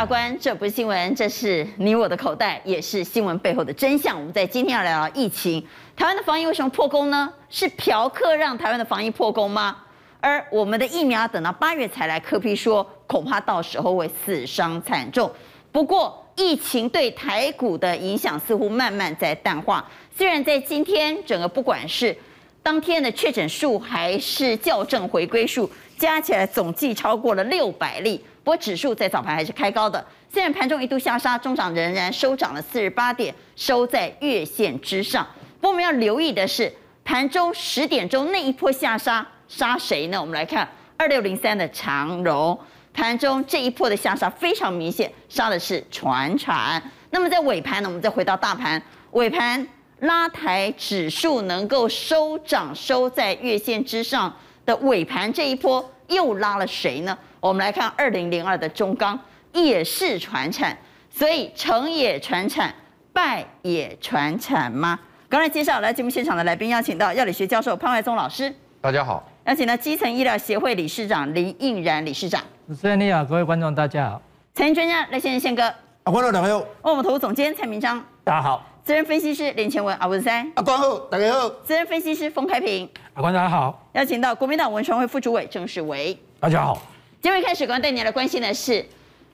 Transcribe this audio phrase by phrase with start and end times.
[0.00, 4.18] 大官，这不是新闻，这是你我的口袋，也是新闻背后的真相。
[4.18, 5.62] 我们在今天要聊聊疫情，
[5.94, 7.30] 台湾的防疫为什么破功呢？
[7.50, 9.76] 是嫖客让台湾的防疫破功吗？
[10.18, 15.30] 而我们的疫苗要等到八月才来，柯批说恐怕到时候会死伤惨重。
[15.70, 19.86] 不过疫情对台股的影响似乎慢慢在淡化，
[20.16, 22.16] 虽然在今天整个不管是
[22.62, 28.24] 当天的确诊数还是校正回归数加起来总计超过了六百例。
[28.50, 35.24] 不过指数在早盘还是开高的，虽然盘中一度下杀，中涨仍然收涨了四十八点，收在月线之上。
[35.60, 36.72] 不过我们要留意的是，
[37.04, 40.20] 盘中十点钟那一波下杀杀谁呢？
[40.20, 42.58] 我们来看二六零三的长荣，
[42.92, 46.82] 盘中这一波的下杀非常明显，杀的是传产。
[47.10, 49.64] 那么在尾盘呢，我们再回到大盘，尾盘
[50.00, 54.34] 拉抬指数能够收涨，收在月线之上
[54.66, 57.16] 的尾盘这一波又拉了谁呢？
[57.40, 59.18] 我们来看二零零二的中钢
[59.54, 60.76] 也是传产，
[61.10, 62.72] 所以成也传产，
[63.14, 64.98] 败也传产吗？
[65.26, 74.20] 刚才介绍来节目现场的来宾，邀请到药理学教授潘怀宗老师，大家好；邀请到基层医疗协会理事长林应然理事长，主持人你好，各位观众大家好；
[74.52, 75.62] 财经专家赖先生宪哥，
[76.04, 86.82] 啊，观众大家好；万宝投资总监蔡明章，大家好；资深分析师林前文阿文三，阿，观众好，大家好；资深分析师封开平，阿，观众大家好；邀请到国民党文传会副主委郑世维，大家好。
[87.22, 88.82] 今天开始，刚刚带你来关心的是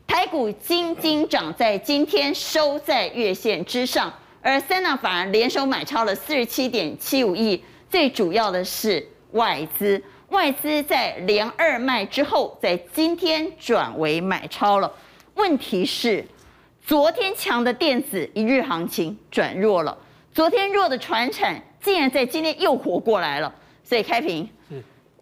[0.08, 14.92] 台股金金涨，在今天收在月线之上，而三大法人联手买超了四十七点七五亿，最主要的是外资，外资在连二卖之后，在今天转为买超了。
[15.34, 16.24] 问题是，
[16.84, 19.96] 昨天强的电子一日行情转弱了，
[20.34, 24.48] 昨天弱的船产竟然在今天又活过来了，所以开平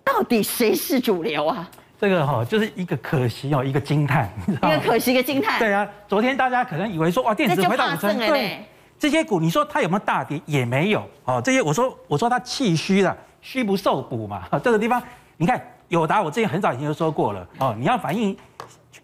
[0.02, 1.70] 到底谁是主流啊？
[2.00, 5.58] 这个哈就是一个可惜哦，一个惊叹， 一个可惜，一个惊叹。
[5.58, 8.64] 对啊，昨天大家可能以为说哇，电子回到五成，对，
[8.98, 10.40] 这些股你说它有没有大跌？
[10.44, 11.40] 也没有哦。
[11.42, 14.42] 这些我说我说它气虚了，虚不受补嘛。
[14.62, 15.02] 这个地方
[15.36, 17.74] 你看友达，我之前很早以前就说过了哦。
[17.78, 18.36] 你要反映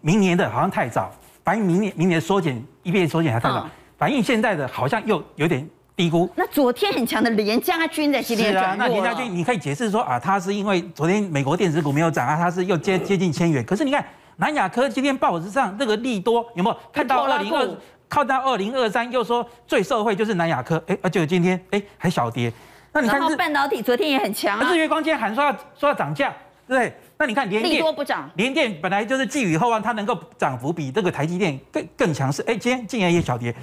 [0.00, 1.10] 明年的好像太早，
[1.44, 3.66] 反映明年明年的缩减一遍缩减还太早，
[3.96, 5.68] 反映现在的好像又有点。
[6.00, 6.26] 低估。
[6.34, 8.70] 那昨天很强的联家军在今天转弱。
[8.70, 13.62] 是啊，那联家军你可以解释说啊，它是因为昨天美国电子股没有涨啊，它是又接接近千元。
[13.62, 14.02] 可是你看
[14.36, 17.68] 南亚科今天报纸上那个利多有没有看到二零二？
[18.08, 22.50] 靠到二零二三又说最受惠就是南亚科，哎，而且今天哎还小跌。
[22.92, 24.72] 那你看是半导体昨天也很强啊。
[24.72, 26.34] 日月光今天喊说要说要涨价，
[26.66, 26.92] 对不对？
[27.18, 33.54] 那你看联电利多不涨，联电本来就是寄予厚望，它能够涨幅比这个台积电更更强势，哎，今天竟然也小跌，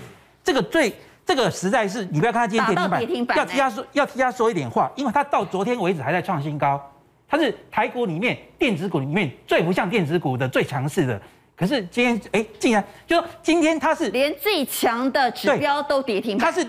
[0.44, 0.94] 这个最。
[1.28, 6.82] 这个实在是，你不要看它今天跌停板，要替他说，要替他说一点话，因为它到昨天为止还在创新高，
[7.28, 11.22] 它是台股里面电子股里面最不像电子股的最强势的。
[11.54, 16.66] 可是今天，哎，竟然就说今天它是连最强的指标都跌停板，它是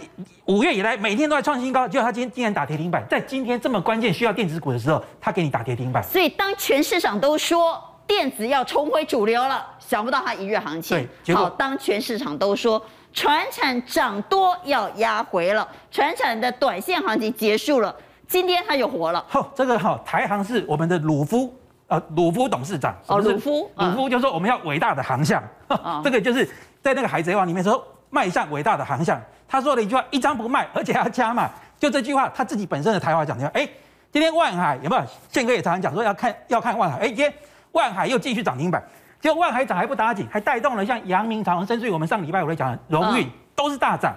[0.47, 6.03] 五月以来每天都在创新高，结果它今天竟然打跌停板，在今天这么关键需要电子股的时候，它给你打跌停板。
[6.03, 11.07] 所以当全市场都说电子要重回主流了，想不到它一月行情。
[11.25, 12.85] 对，好，当全市场都说。
[13.19, 17.93] 传产涨多要压回了，船产的短线行情结束了，
[18.29, 19.25] 今天它又活了。
[19.29, 21.53] 吼、哦，这个哈、哦，台航是我们的鲁夫，
[21.89, 22.95] 呃，鲁夫董事长。
[23.09, 26.49] 哦，鲁夫，鲁夫就说我们要伟大的航向，哦、这个就是
[26.81, 29.21] 在那个海贼王里面说迈向伟大的航向。
[29.49, 33.49] 他说了一句话，一张不卖，而且要加码，就这句话，他自己本身的台话讲的。
[33.49, 33.69] 哎，
[34.13, 35.03] 今天万海有没有？
[35.29, 37.35] 宪哥也常常讲说要看要看万海，哎，今天
[37.73, 38.81] 万海又继续涨停板。
[39.21, 44.15] 就万海涨还不打紧，还带动了像阳明、长荣，甚至于我们上礼拜我在讲的荣运都是大涨。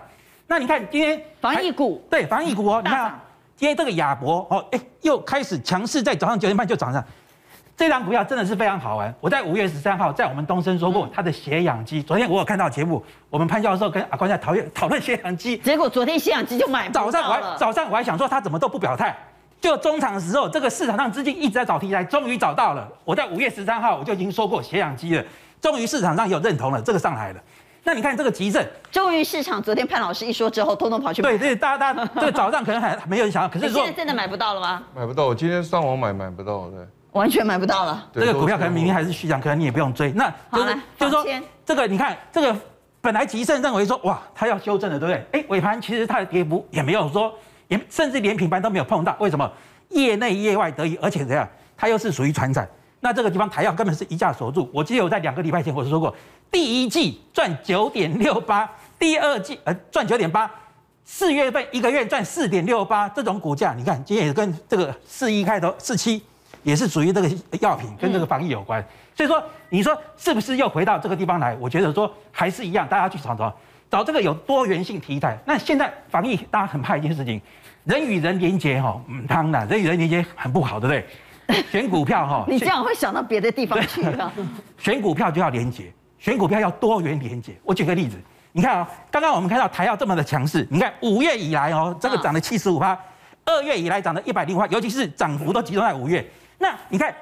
[0.47, 3.19] 那你看今天防疫股，对防疫股哦，你看、啊、
[3.55, 7.03] 今天这个亚博哦，哎又开始强势，在早上九点半就涨上。
[7.77, 9.11] 这张股票真的是非常好玩。
[9.19, 12.03] 我在五月十三号在我们东升说过，它的血氧机。
[12.03, 16.87] 昨天我有看到节目，我们潘教授跟阿关在讨论讨论血氧机，结果昨天血氧机就买。
[16.89, 19.17] 早上我还早上我还想说他怎么都不表态。
[19.61, 22.87] 就中场的时候，这个市场上资金一直在找题材，终于找到了。
[23.05, 25.23] 我在五月十三号我就已经说过血氧机了，
[25.61, 27.39] 终于市场上有认同了，这个上来了。
[27.83, 31.29] 那你看这个急症，终于市场昨天潘老师一说之后，通通跑去买。
[31.29, 34.83] 对对，大家大家这个早上可能还没有人想到， 可是说现在真的买不到了吗？
[34.95, 36.79] 买不到，我今天上网买买不到，对，
[37.11, 38.07] 完全买不到了。
[38.13, 40.11] 这个股票可能明天还是续涨，可能你也不用追。
[40.11, 41.25] 那就是就是说，
[41.65, 42.55] 这个你看这个
[42.99, 45.41] 本来急症认为说哇，它要修正了，对不对？
[45.41, 47.33] 哎，尾盘其实它的跌幅也没有说，
[47.71, 49.49] 也甚至连品牌都没有碰到，为什么？
[49.91, 51.47] 业内业外得益，而且怎样？
[51.77, 52.67] 它又是属于传产，
[52.99, 54.69] 那这个地方台药根本是一价锁住。
[54.73, 56.13] 我记得我在两个礼拜前我就说过，
[56.51, 58.69] 第一季赚九点六八，
[58.99, 60.51] 第二季呃赚九点八，
[61.05, 66.21] 四月份一个月赚四点六八，这种股价你看今天也跟这个四一开头四七
[66.63, 67.29] 也是属于这个
[67.59, 68.85] 药品跟这个防疫有关。
[69.15, 71.55] 所以说，你说是不是又回到这个地方来？
[71.59, 73.53] 我觉得说还是一样，大家去找找
[73.89, 75.37] 找这个有多元性题材。
[75.45, 77.41] 那现在防疫大家很怕一件事情，
[77.83, 81.63] 人与人连接哈，嗯，当然人与人连接很不好，对不对？
[81.71, 84.31] 选股票哈，你这样会想到别的地方去了。
[84.77, 87.53] 选股票就要连接，选股票要多元连接。
[87.63, 88.17] 我举个例子，
[88.51, 92.97] 你看啊，刚刚我们看到台药这么的强势，你看五月以来哦，这个涨了七十五趴，
[93.45, 96.25] 二月以来涨了一百零五趴，尤其是涨幅都集中在五月。
[96.57, 97.13] 那你看。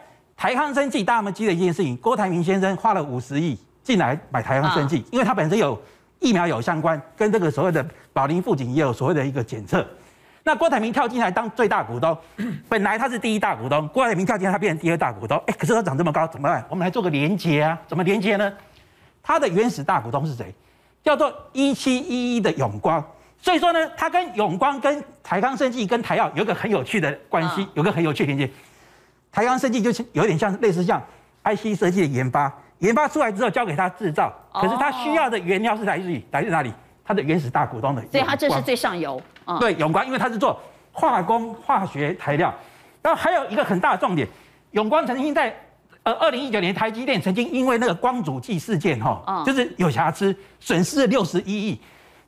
[0.41, 1.97] 台康生技，大家有没记得一件事情？
[1.97, 5.77] 郭台铭先生花了五十亿进来买台康生技，因为他本身有
[6.19, 9.85] 疫苗有相关，跟这个所谓的保林富锦也有所谓的一个检测。
[10.43, 12.17] 那郭台铭跳进来当最大股东，
[12.67, 16.65] 本来他是第一大股东，郭台铭跳进来他变成第二大股东，哎，可是他涨这么高怎么办？
[16.69, 18.51] 我们来做个连结啊，怎么连结呢？
[19.21, 20.53] 他的原始大股东是谁？
[21.03, 23.03] 叫做一七一一的永光。
[23.41, 28.49] 所以说呢，他跟永光、跟台康生技、跟台药有一个很有趣的关系，有个很有趣的连接。
[29.31, 31.01] 台康设计就是有点像类似像
[31.43, 36.73] IC 设计的研发，研发出来之后交给他制造，可是他需要的原料是来自于来自哪里？
[37.05, 39.21] 他的原始大股东的，所以他这是最上游。
[39.57, 40.59] 对，永光，因为他是做
[40.91, 42.53] 化工化学材料。
[43.01, 44.27] 然后还有一个很大的重点，
[44.71, 45.55] 永光曾经在
[46.03, 51.79] 呃二零一九年台积电曾经因为那个光阻剂事件哈，就是有瑕疵，损失了六十一亿，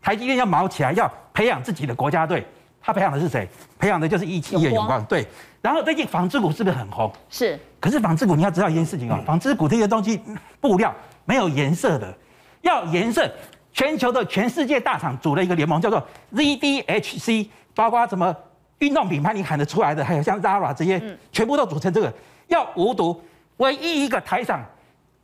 [0.02, 2.48] 台积电要毛起来要培养自己的国家队，
[2.82, 3.48] 他培养的是谁？
[3.78, 5.28] 培养的就是一期的永光，对。
[5.62, 7.12] 然后最近纺织股是不是很红？
[7.30, 7.60] 是。
[7.80, 10.22] 可是纺织股你要知道一件事情哦，纺织股这些东西
[10.60, 10.96] 布料
[11.26, 12.18] 没有颜色的，
[12.62, 13.30] 要颜色。
[13.74, 18.36] 全球的全世界大厂组了一个联盟，叫做 ZDHC，包括什么
[18.80, 21.02] 运动品牌你喊得出来的，还有像 Zara 这些，
[21.32, 22.14] 全部都组成这个。
[22.48, 23.22] 要无毒，
[23.58, 24.62] 唯一一个台厂，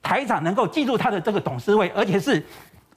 [0.01, 2.41] 台厂能够记住它的这个董事会，而且是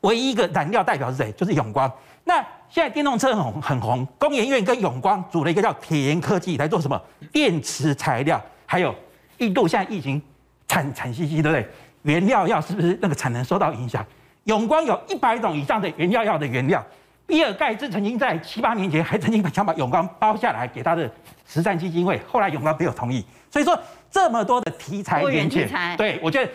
[0.02, 1.32] 唯一一个燃料代表是谁？
[1.32, 1.90] 就是永光。
[2.22, 2.36] 那
[2.68, 7.00] 现在电动车很红，很红，工研院跟永光组了一个叫铁研科技来做什么？
[7.32, 8.94] 电池材料，还有
[9.38, 10.22] 印度现在疫情
[10.68, 11.68] 惨惨兮兮，对不对？
[12.02, 14.06] 原料要是不是那个产能受到影响？
[14.50, 16.84] 永光有一百种以上的原料药的原料，
[17.24, 21.08] 比尔盖茨曾经在七八年前还曾经想把永光包下来给他的
[21.46, 23.24] 慈善基金会，后来永光没有同意。
[23.48, 23.78] 所以说
[24.10, 26.50] 这么多的题材连接，对我觉得。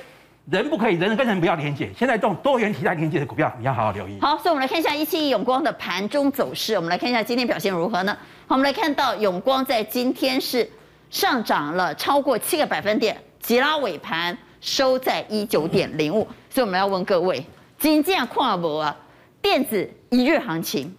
[0.52, 1.90] 人不可以，人跟人不要连接。
[1.98, 4.20] 现在这种多元题材连接的股票，你要好好留意。
[4.22, 6.76] 好，所以我们来看一下一七一永光的盘中走势。
[6.76, 8.16] 我们来看一下今天表现如何呢？
[8.46, 10.70] 好，我们来看到永光在今天是
[11.10, 16.28] 上涨了超过七个百分点，急拉尾盘收在一九点零五。
[16.52, 17.44] 所以我们要问各位：
[17.86, 18.98] 金价跨博啊，
[19.44, 20.92] 电子一日行情，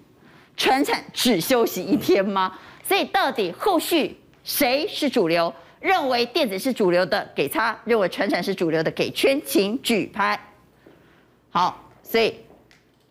[0.57, 2.57] 传产只休息一天吗？
[2.85, 5.53] 所以到底后续谁是主流？
[5.81, 10.39] 认为电子是主流的给叉，认为传产是主流的给圈，请举牌。
[11.51, 12.37] 好，所以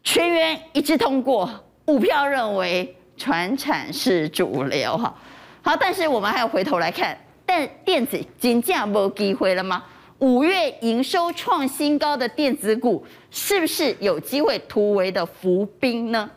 [0.05, 1.49] 全员一致通过，
[1.87, 5.13] 五票认为传产是主流哈。
[5.61, 9.83] 好，但是我们还要回头来看，但电子金价没机会了吗？
[10.19, 16.29] 五月营收创新高的电子股，是不是有机会突围的伏兵呢？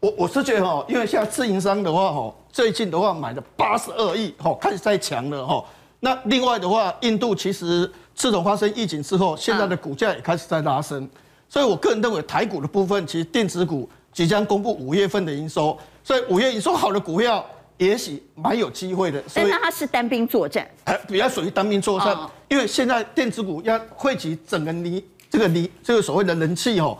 [0.00, 2.34] 我我是觉得哈，因为像自营商的话哈。
[2.50, 5.64] 最近的话买了八十二亿，哈，开始在强了哈。
[6.00, 11.08] 那另外的话，印度其实自从发生疫情之后，现在的股价也开始在拉升。
[11.48, 17.44] 所以我个人认为，台股的部分其实电子股即将公布五月份的营收，所以五月营收好的股票
[17.78, 19.22] 也许蛮有机会的。
[19.26, 22.16] 所以那它是单兵作战，哎，比较属于单兵作战，
[22.48, 26.96] 因为现在电子股要汇集整个你这个你这个所谓的人气哦。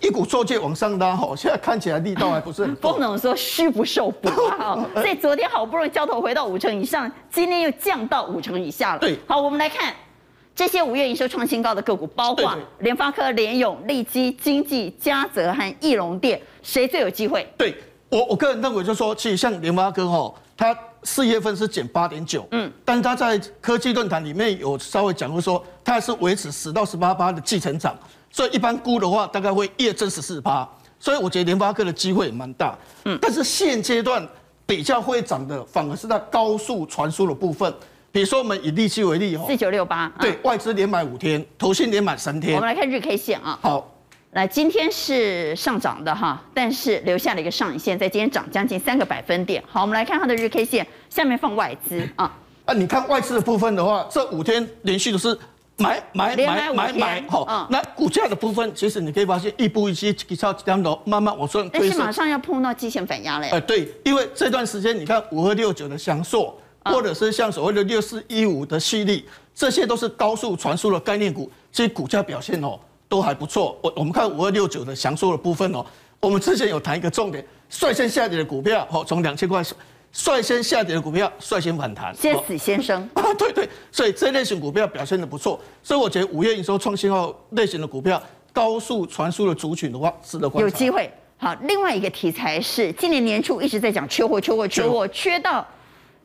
[0.00, 2.66] 一一股作劲往上拉，吼，现在看起来力道还不是。
[2.66, 4.26] 不能说虚不受补
[4.58, 8.98] 啊， 所以昨天好不容易交投回到五成以上，今天又降到五成以下了。
[8.98, 9.94] 对，好，我们来看
[10.56, 17.46] 这些五月营收创新高的个股，包括联发科、联咏、利基、经济、嘉泽和翼龙电，谁最有机会？
[17.58, 17.76] 对
[18.08, 27.96] 我，我个人认为就是说，其实像联发科哈，它四月份是减八点九，嗯，但是它在科技论坛里面有稍微讲过说，它还是维持十到十八趴的季成长。
[28.30, 32.76] 所以一般估的话，大概会月增十四趴，所以我觉得联发科的机会也蛮大。
[33.04, 34.26] 嗯，但是现阶段
[34.66, 37.72] 比较会涨的，反而是在高速传输的部分。
[38.10, 42.54] 比如说我们以利息为例，四九六八，对，外资连买五天，投信连买三天。
[42.54, 43.58] 我们来看日 K 线啊。
[43.62, 43.90] 好，
[44.38, 49.60] 来，今天是上涨的哈，但是留下了一个上影线，在今天涨将近三个百分点。
[49.66, 52.32] 好，我们来看它的日 K 线，下面放外资啊。
[52.64, 55.36] 啊，你看外资的部分的话，这五天连续都是。
[55.80, 63.46] 买买买买买，好，嗯、那股价的部分，其实你可以发现，一步一些几超几两头，慢慢我说，但是马上要碰到季线反压了。
[63.46, 72.76] 哎、呃，对，因为这段时间你看五二六九的祥硕，或者是像所谓的六四一五的矽力，这些都是高速传输的概念股，这些股价表现哦
[73.08, 73.78] 都还不错。
[73.82, 75.84] 我我们看五二六九的详说的部分哦，
[76.20, 79.62] 我们之前有谈一个重点，率先下跌的股票，好，从两千块
[80.12, 88.20] 率先下跌的股票率先反弹，先死先生 啊，对对，所以这类型股票表现的不错，所以我觉得五月营收创新高类型的股票，
[88.52, 90.68] 高速传输的族群的话，值得关注。
[90.68, 91.10] 有机会。
[91.36, 95.64] 好，另外一个题材是今年年初一直在讲缺货，缺货，缺货，缺到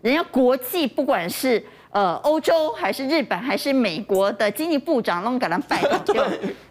[0.01, 6.25] 人家国际不管是呃欧洲还是日本还是美国的经济部长弄给他拜 访掉。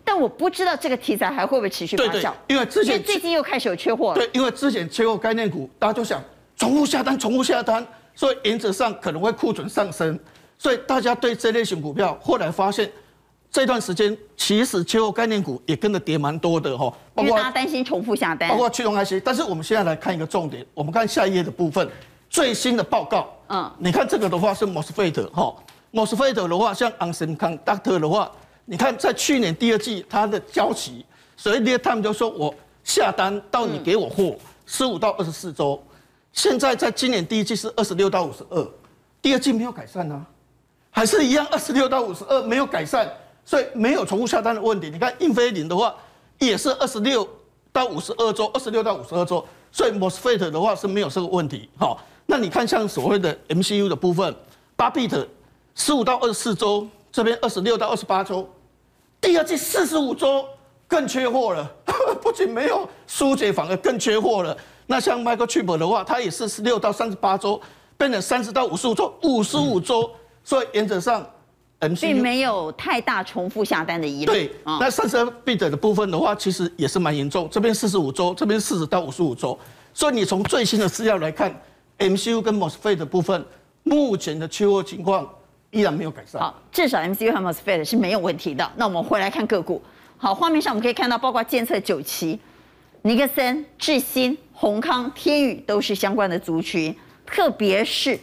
[0.05, 4.17] 但我不知道这个题材还会不会持续发酵，因为之前最近又开始有缺货了。
[4.17, 6.23] 对，因为之前缺货概念股，大家就想
[6.57, 10.19] 重复下单，重复下单，所以原则上可能会库存上升，
[10.59, 12.91] 所以大家对这类型股票后来发现。
[13.55, 19.23] 这段时间其实缺货概念股也跟着跌蛮多的哈，因为大家担心重复下单，包括驱动 IC。
[19.23, 21.87] 但是我们现在来看一个重点，我们看下一页的部分，
[22.31, 23.31] 最新的报告。
[23.55, 25.55] 嗯，你看这个的话是 MOSFET 哈
[25.93, 28.33] ，MOSFET 的话像 ON Semiconductor 的话，
[28.65, 31.05] 你看在去年第二季它的交期，
[31.37, 35.79] 所以他们就说我下单到你给我货十五到二十四周，
[36.33, 38.67] 现在在今年第一季是二十六到五十二，
[39.21, 40.25] 第二季没有改善啊，
[40.91, 43.09] 还是一样二十六到五十二没有改善。
[43.45, 44.89] 所以没有重复下单的问题。
[44.89, 45.93] 你看英飞凌的话，
[46.39, 47.29] 也是二十六
[47.73, 49.45] 到五十二周，二十六到五十二周。
[49.73, 51.69] 所以 MOSFET 的话是没有这个问题。
[51.77, 52.01] 好，
[52.33, 54.35] 那你看像所谓的 MCU 的部分，
[54.75, 55.27] 八 bit
[55.75, 58.49] 十五到二十四周，这边二十六到二十八周，
[59.21, 60.43] 第二季四十五周
[60.89, 61.71] 更缺货了。
[62.23, 64.57] 不仅没有疏解，反而更缺货了。
[64.87, 67.61] 那像 Microchip 的话，它也是十六到三十八周，
[67.99, 70.11] 变成三十到五十五周，五十五周。
[70.43, 71.23] 所以原则上。
[72.01, 74.27] 并没有太大重复下单的疑虑。
[74.27, 77.47] 对，那三十二 bit 的部分的话，其实也是蛮严重。
[77.51, 79.59] 这边四十五周，这边四十到五十五周。
[79.93, 81.55] 所以你从最新的资料来看
[82.09, 83.45] ，MCU 跟 MOSFET 的部分，
[83.83, 85.29] 目前的缺货情况
[85.71, 86.41] 依然没有改善。
[86.41, 88.71] 好，至少 MCU 和 MOSFET 是没有问题的。
[88.77, 89.81] 那我们回来看个股。
[90.17, 92.39] 好，画面上我们可以看到，包括建测九旗、
[93.03, 96.95] 尼克森、智新、宏康、天宇都是相关的族群，
[97.27, 98.19] 特别是。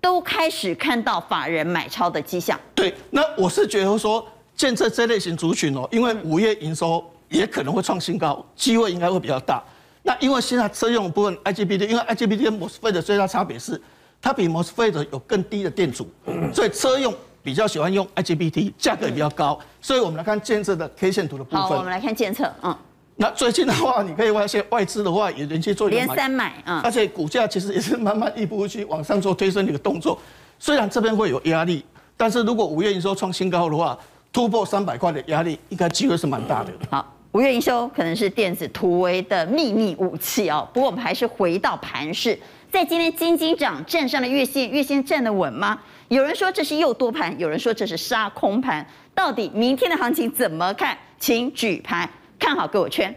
[0.00, 2.60] 都开始看到法人买超的迹象。
[2.74, 4.22] 对，那我是觉得说，
[4.54, 9.64] 建设这类型族群哦，因为五月营收也可能会创新高，机会应该会比较大。
[10.06, 13.80] 那因为现在车用的部分 IGBT，因为 IGBT 跟 MOSFET 的最大差别是，
[14.20, 16.06] 它比 MOSFET 有更低的电阻，
[16.52, 19.58] 所以车用比较喜欢用 IGBT，价格也比较高。
[19.80, 21.60] 所以我们来看建设的 K 线图的部分。
[21.60, 22.76] 好，我们来看建测，嗯。
[23.16, 30.18] 那最近的话，你可以发现外资的话也连续做连三买，啊，而且股价其实也是慢慢一步一步往上做推升的一个动作。
[30.58, 31.84] 虽然这边会有压力，
[32.16, 33.96] 但是如果五月营收创新高的话，
[34.32, 36.72] 突破三百块的压力，应该机会是蛮大的。
[36.90, 40.68] 好，五月营收可能是电子突围的秘密武器哦。
[40.72, 42.38] 不过我们还是回到盘势，
[42.70, 45.80] 在今天金金涨站上了月线，月线站得稳吗？
[46.06, 50.96] 有人说这是诱多盘，有人说这是杀空盘，到底明天的行情怎么看？
[51.18, 52.08] 请举牌。
[52.36, 53.14] 看好给我圈，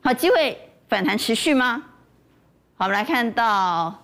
[0.00, 0.56] 好，机会
[0.88, 1.82] 反弹持续吗？
[2.76, 3.94] 好，我们来看到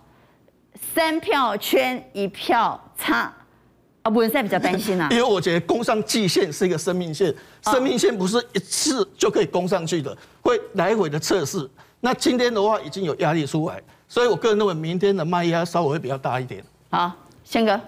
[0.94, 3.32] 三票圈一票差
[4.02, 11.68] 啊，文赛比较担心啊， 因为我觉得攻上季线是一个生命线，生命线不是一次就可以攻上去的，会来回的测试。
[12.00, 16.64] 那今天的话已经有压力出来，所以我个人认为明天的卖压稍微会比较大一点。
[16.90, 17.12] 好，
[17.44, 17.78] 宪哥。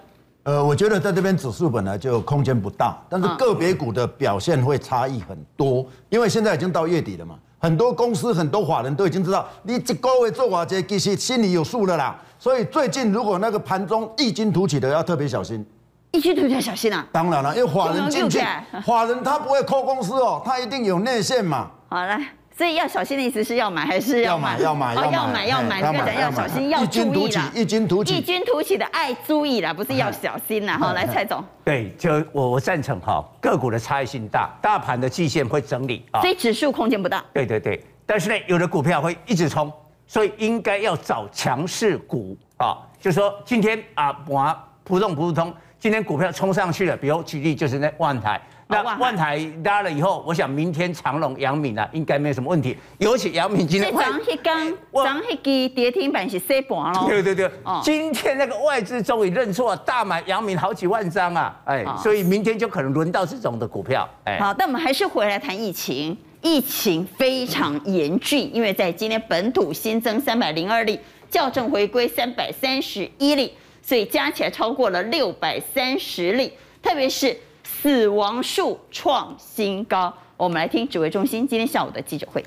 [0.43, 12.21] 呃，我觉得在这边指数本来就空间不大，但是个别股的表现会差异很多，因为现在已经到月底了嘛，很多公司、很多法人都已经知道你这个月做瓦这其实心里有数了啦。
[12.37, 15.65] 所以最近如果那个盘中异军突起的，要特别小心。
[16.13, 17.03] 异军突起要小心啊！
[17.11, 18.39] 当然了，因为法人进去，
[18.85, 21.71] 法人他不会扣公司哦，他一定有内线嘛。
[21.89, 22.23] 好来。
[22.55, 24.59] 所以要小心的意思是要买还是要买？
[24.59, 27.51] 要买要买要买要买，你刚才要小心要注意啦。
[27.55, 30.77] 异军突起，异军突起的爱注意啦，不是要小心啦。
[30.77, 31.43] 好，来蔡总。
[31.65, 37.25] 对，就我我赞成哈，个股的差异性大，大盘的季线会整理啊，所以指数空间不大。
[37.33, 39.73] 对对对，但是呢，有的股票会一直冲，
[40.05, 42.77] 所以应该要找强势股啊。
[43.01, 45.51] 就是说今天啊，我普通普通，
[45.83, 48.39] 今天股票冲上去了，比如举例就是那万台。
[48.67, 52.77] 那万台拉了以后，我想明天长隆、阳明啊，应该没有什么问题。
[52.99, 57.05] 尤其阳明今天涨一根，涨一根跌停板是洗盘咯。
[57.09, 64.09] 对对对，哦、今天那个外资终于认错，大买阳明好几万张啊，哎，哦、所以明天就可能轮到这种的股票。
[64.23, 70.97] 哎，好，但我们还是回来谈疫情，疫情非常严峻，因为在今天本土新增三百零二例，
[71.29, 77.37] 校正回归三百三十一例，所以加起来超过了六百三十例，特别是。
[77.65, 82.43] 死亡数创新高，我们来听指挥中心今天下午的记者会。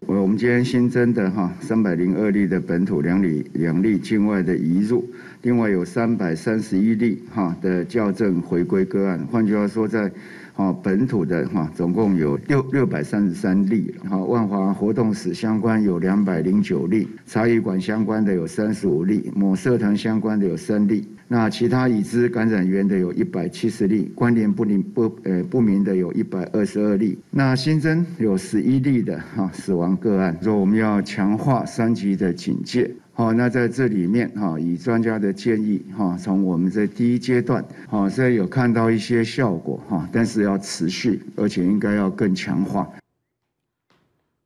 [0.00, 5.04] 我我们今天新增的哈三百零二例的本土两例两例境外的移入，
[5.42, 9.24] 另外有三百三十一例哈的校正回归个案。
[9.30, 10.10] 换句话说，在
[10.54, 32.88] 哈，本土的哈总共有六六百三十三例，哈，万华活动史相关有两百零九例，茶艺馆相关的有三十五例，某社团相关的有三例，那其他已知感染源的有一百七十例，关联不明不呃不明的有一百二十二例，那新增有十一例的哈死亡个案，说我们要强化三级的警戒。
[33.16, 42.84] 好，那在这里面哈，以专家的建议哈，从我们这第一阶段，好，虽然有看到一些效果哈，但是要持续，而且应该要更强化。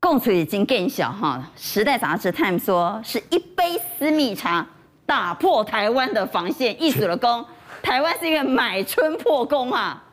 [0.01, 4.67] 共处已经更小哈，《时代》杂志 Time 说是一杯私密茶
[5.07, 7.43] 打破台湾的防线，一举了功。
[7.83, 10.05] 台湾是因为买春破功啊。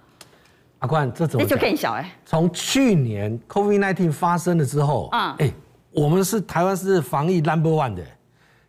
[0.79, 1.43] 阿冠，这怎么？
[1.43, 2.09] 那就更小哎。
[2.25, 5.51] 从去年 COVID-19 发生了之后啊，哎，
[5.91, 8.03] 我们是台湾是防疫 Number One 的。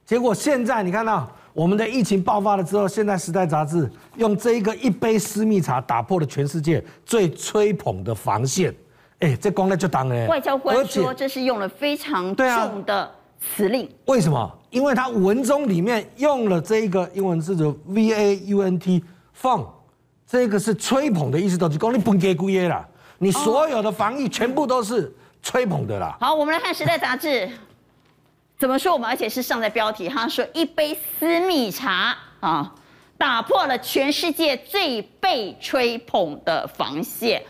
[0.06, 8.72] 结果现在你看到我们的疫情爆发了之后，现在《时代》杂志用这一个一杯私密茶打破了全世界最吹捧的防线。
[9.18, 10.26] 哎，这功了就当了。
[10.26, 13.10] 外交官说这是用了非常重的
[13.40, 13.90] 辞令。
[14.04, 14.58] 为什么？
[14.70, 19.02] 因为他文中里面用了这一个英文字的 V A U N T
[19.40, 19.66] Fun，
[20.26, 22.86] 这个是吹捧的意思，都是讲你本给姑耶啦，
[23.18, 26.16] 你所有的防疫全部都是吹捧的啦。
[26.20, 27.50] 好，我们来看《时代》杂志。
[28.58, 29.08] 怎么说我们？
[29.08, 32.72] 而且是上在标题，他说一杯私密茶啊，
[33.18, 37.42] 打破了全世界最被吹捧的防线。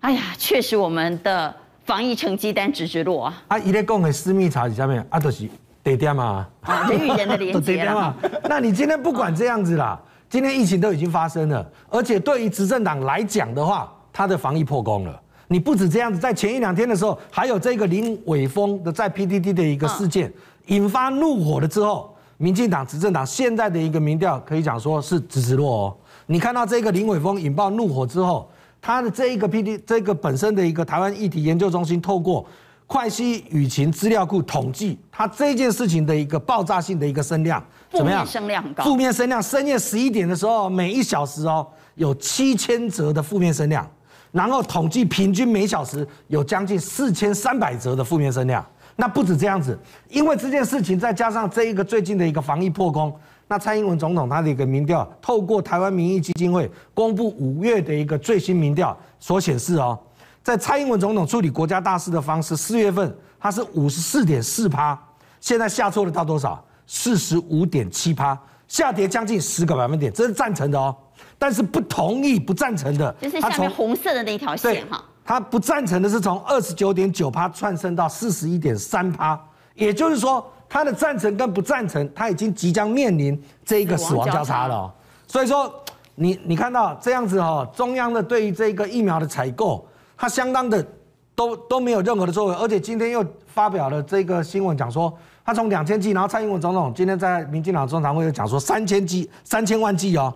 [0.00, 1.54] 哎呀，确实我们的
[1.86, 3.42] 防疫成绩单直直落啊！
[3.48, 4.92] 啊，伊咧讲的私密茶是啥物？
[5.08, 5.48] 啊，就是
[5.82, 6.46] 地点嘛，
[6.88, 8.14] 人与人的连接嘛。
[8.44, 15.22] 那你今天不管这样子啦，今天疫情都已经发生了，而且对于执政党来讲的话，他的防疫破功了。
[15.48, 20.32] 你不止这样子，在前一两天的时候，还有这个林伟峰的在 PTT 的一个事件，
[20.66, 25.96] 引发怒火了之后，民进党执政党现在的一个民调可以讲说是直直落哦。
[26.26, 28.50] 你看到这个林伟峰引爆怒火之后，
[28.82, 32.44] 他的这一个 PT 这个本身的一个台湾议题研究中心透过
[32.88, 38.26] 快西舆情资料库统计，他这件事情的一个爆炸性的一个声量怎么样？
[38.26, 38.82] 声量很高。
[38.82, 43.88] 负面声量，深夜十一点的时候，每一小时哦有七千则的负面声量。
[44.36, 48.62] 然后统计平均每小时有将近四千三百则的负面声量，
[48.94, 49.78] 那不止这样子，
[50.10, 53.10] 因为这件事情再加上这一个最近的一个防疫破功，
[53.48, 59.98] 那蔡英文总统他的一个民调，透过台湾民意基金会公布五月的一个最新民调所显示哦，
[60.42, 64.98] 在蔡英文总统处理国家大事的方式，四月份他是五十四点四趴，
[65.40, 66.62] 现在下挫了到多少？
[66.86, 70.94] 四十五点七趴，下跌将近十个百分点，这是赞成的哦。
[71.38, 75.02] 但是不同意、不赞成的，就是下面红色的那一条线哈。
[75.24, 79.36] 他不赞成的是从二十九点九趴窜升到四十一点三趴，
[79.74, 84.88] 也就是说，他的赞成跟不赞成，他已经即将面临这一个死亡交叉了。
[85.26, 85.74] 所以说，
[86.14, 89.84] 你你看到这样子哈，中央的对于这个疫苗的采购，
[90.16, 90.86] 他相当的
[91.34, 95.12] 都都没有任何的作为，而且今天又发表了这个新闻，讲说
[95.44, 100.32] 他从两千剂，然后蔡英文总统今天在民进党中常会又讲说三千剂、三千万剂哦。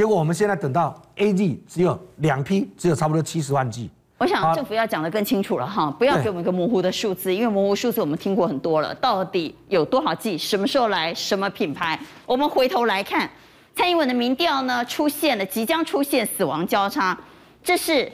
[0.00, 3.90] 结果我们现在等到 A G 只有两批，只有差不多七十万剂。
[4.16, 8.94] 我想政府要讲得更清楚了哈，不要给我们一个模糊的数字，因为模糊数字我们听过很多了。
[8.94, 10.38] 到底有多少剂？
[10.38, 11.12] 什么时候来？
[11.12, 12.00] 什么品牌？
[12.24, 13.28] 我们回头来看，
[13.76, 17.14] 蔡英文的民调呢，出现了即将出现死亡交叉，
[17.62, 18.10] 这是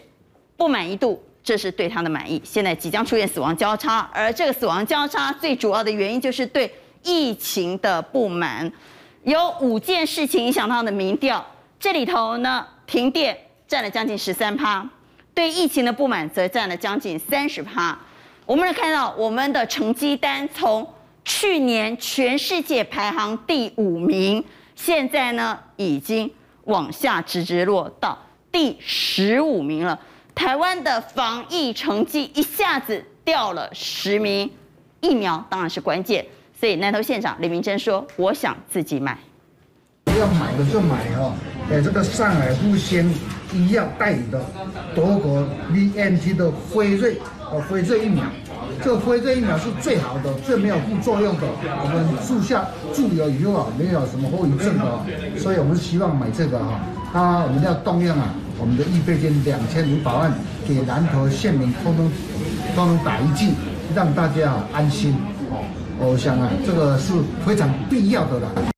[0.57, 2.42] 不满意度，这是对他的满意。
[2.44, 6.68] 现在即将出现死亡交叉，而这个死亡交叉最主要的原因就是对
[7.05, 8.68] 疫情的不满，
[9.22, 11.46] 有五件事情影响他的民调。
[11.78, 13.36] 这里头呢，停电
[13.68, 14.88] 占了将近十三趴，
[15.34, 17.96] 对疫情的不满则占了将近三十趴。
[18.46, 20.88] 我们能看到我们的成绩单，从
[21.24, 24.42] 去年全世界排行第五名，
[24.74, 26.32] 现在呢已经
[26.64, 28.16] 往下直直落到
[28.50, 29.98] 第十五名了。
[30.34, 34.50] 台湾的防疫成绩一下子掉了十名，
[35.00, 36.24] 疫苗当然是关键。
[36.58, 39.18] 所以南投县长李明珍说：“我想自己买。”
[40.18, 41.34] 要买的就买哦，
[41.68, 43.12] 哎，这个上海复星
[43.52, 44.40] 医药代理的
[44.94, 47.18] 德国 BNT 的辉瑞，
[47.50, 48.22] 呃，辉瑞疫苗，
[48.85, 51.46] 这个辉瑞疫苗是最好的，最没有副作用的，
[51.83, 56.81] 我们注下注了以后啊，没有什么后遗症的，所以我们希望买这个哈，
[57.12, 60.33] 啊我们要动用啊，我们的预备金两千五百万
[60.68, 62.09] 给南投县民通通
[62.76, 63.55] 都能打一剂，
[63.92, 65.16] 让大家啊安心。
[65.50, 65.64] 哦，
[65.98, 67.12] 我想啊，这个是
[67.44, 68.75] 非常必要的了。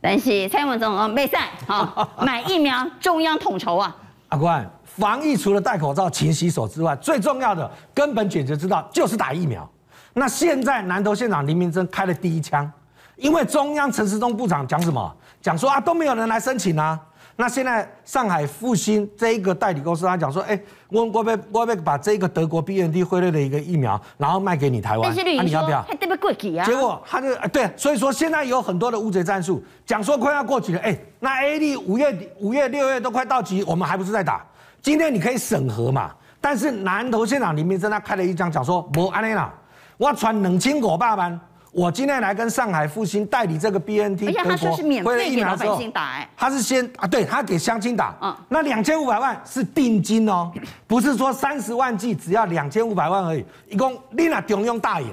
[0.00, 3.94] 但是蔡英文总统没赛，好 买疫苗，中央统筹啊。
[4.28, 9.68] 阿官，防疫除了戴口罩、勤洗手之外，最重要的根本解决之道就是打疫苗。
[10.14, 12.70] 那现在南投县长林明珍开了第一枪，
[13.16, 15.14] 因为中央陈时中部长讲什么？
[15.42, 16.98] 讲说啊都没有人来申请啊。
[17.40, 25.80] 那现在上海复星这一个代理公司，他讲说，哎，我我被我被把这个德国 BNT 辉瑞的一个疫苗，然后卖给你台湾，那、啊、你要不要？
[25.80, 26.66] 还特别过期啊！
[26.66, 34.44] 结果他就对，所以说现在有很多的乌贼战术，讲说快要过期了，哎，那 A D 五月底、五月、六月都快到期，我们还不是在打？
[34.82, 36.12] 今天你可以审核嘛？
[36.42, 39.50] 但是南投县长林明正他开了一张讲说，无安尼啦，
[39.96, 41.40] 我传两千五百万。
[41.72, 50.50] 我今天来跟上海复星代理这个 BNT，而且他说是免费给老百姓打，哎，他是先啊，对他给乡亲打，嗯，那两千五百万是定金哦，
[50.88, 55.06] 不是说三十万剂只要两千五百万而已，一共你那中用大爷，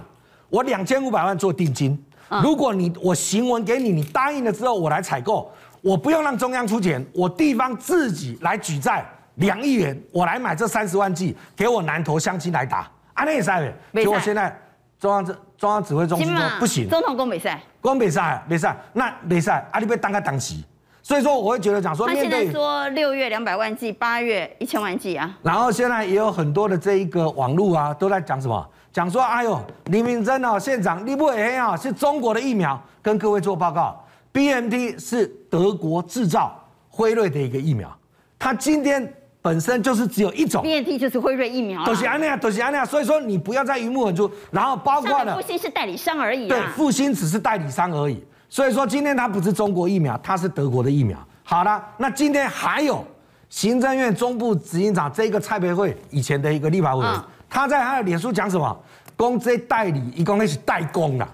[0.50, 1.98] 我两千五百万做定金，
[2.41, 12.80] 如果你我行文给你，你答应了之后我来采购，我不用让中央出钱，我地方自己来举债两亿元，我来买这三十万剂给我南投乡亲来打，
[13.13, 14.60] 啊，那也是，结果现在
[15.00, 15.39] 中央这。
[15.58, 20.63] 中央指挥中心说不行，总统公比赛，公比赛，比赛，那比赛，啊，你被当个党旗，
[21.02, 34.00] 所以说我会觉得讲说，他现在说六月两百万剂，八月一千万剂啊，然后现在也有很多的这一个网络啊，都在讲什么，讲说，哎呦，李明真哦，县长，你不会啊，是中国的疫苗，跟各位做报告
[34.32, 36.56] ，B M T 是德国制造，
[36.88, 37.91] 辉瑞的一个疫苗，
[38.38, 39.12] 他今天。
[39.48, 51.18] 本身就是只有一种，BNT 就是辉瑞疫苗，都是安那，都是安那，所以说你不要再鱼目混珠，然后包括了复星是代理商而已，对，复星只是代理商而已，所以说今天它不是中国疫苗，它是德国的疫苗。
[51.44, 53.02] 好了，那今天还有
[53.48, 57.14] 行政院中部执行长这个蔡培慧以前的一个立法委员，
[57.50, 58.78] 他在他的脸书讲什么？
[59.16, 61.30] 公这代理一共那是代工啦，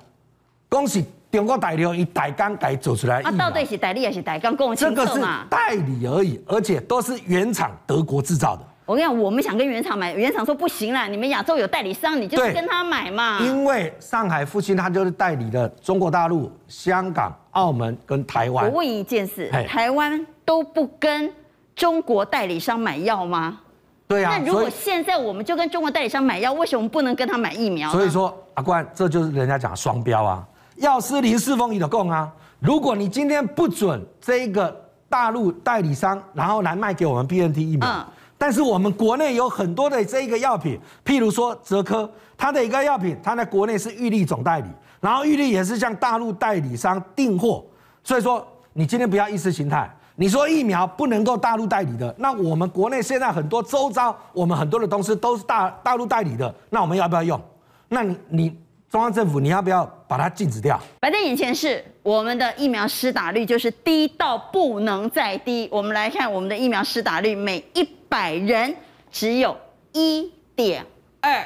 [0.69, 1.04] 恭喜。
[1.33, 4.55] 中国代理以代工改走出来，啊，到底是代理还是代工？
[4.55, 5.19] 跟我这个是
[5.49, 8.61] 代理而已，而且都是原厂德国制造的。
[8.85, 13.39] 我跟你讲，我们想跟原厂买，原厂说不行啦，你们亚洲有代理商，你就跟他买嘛。
[13.39, 18.67] 因为上海复兴他就是代理的中国大陆、香港、澳门跟台湾。
[18.67, 21.33] 我问一件事，台湾都不跟
[21.75, 23.59] 中国代理商买药吗？
[24.07, 24.37] 对啊。
[24.37, 27.89] 那如果现在我们就跟中国代理商买药，为什么不能跟他买疫苗？
[27.89, 30.47] 所以说，阿冠，这就是人家讲双标啊。
[30.75, 32.31] 药师林世峰你的供啊！
[32.59, 34.75] 如果你今天不准这一个
[35.09, 38.05] 大陆代理商，然后来卖给我们 BNT 疫苗，嗯、
[38.38, 44.67] 但是我们国内有很多的这一个药品，譬如说哲科，它的一个药品，它在国内是玉立总代理，
[44.99, 47.63] 然后玉立也是向大陆代理商订货，
[48.03, 57.39] 所以说你今天不要意识形态，你说疫苗不能够大陆代理的，那我们国内现在很多周遭我们很多的东西都是大大陆代理的，那我们要不要用？
[57.89, 58.62] 那你你。
[58.93, 60.79] 中央政府，你要不要把它禁止掉？
[60.99, 65.67] 摆在眼前是我们的疫苗施打率，就是低到不能再低。
[65.71, 68.75] 我们来看我们的疫苗施打率，每一百人
[69.12, 69.58] 只有
[69.93, 70.86] 一点
[71.19, 71.43] 二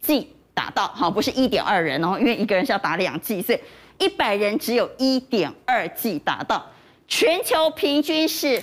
[0.00, 3.60] 剂打到，好，不是一点二人哦，因为一个人是要打两剂，所以
[3.98, 6.64] 一百人只有一点二剂打到。
[7.06, 8.62] 全球平均是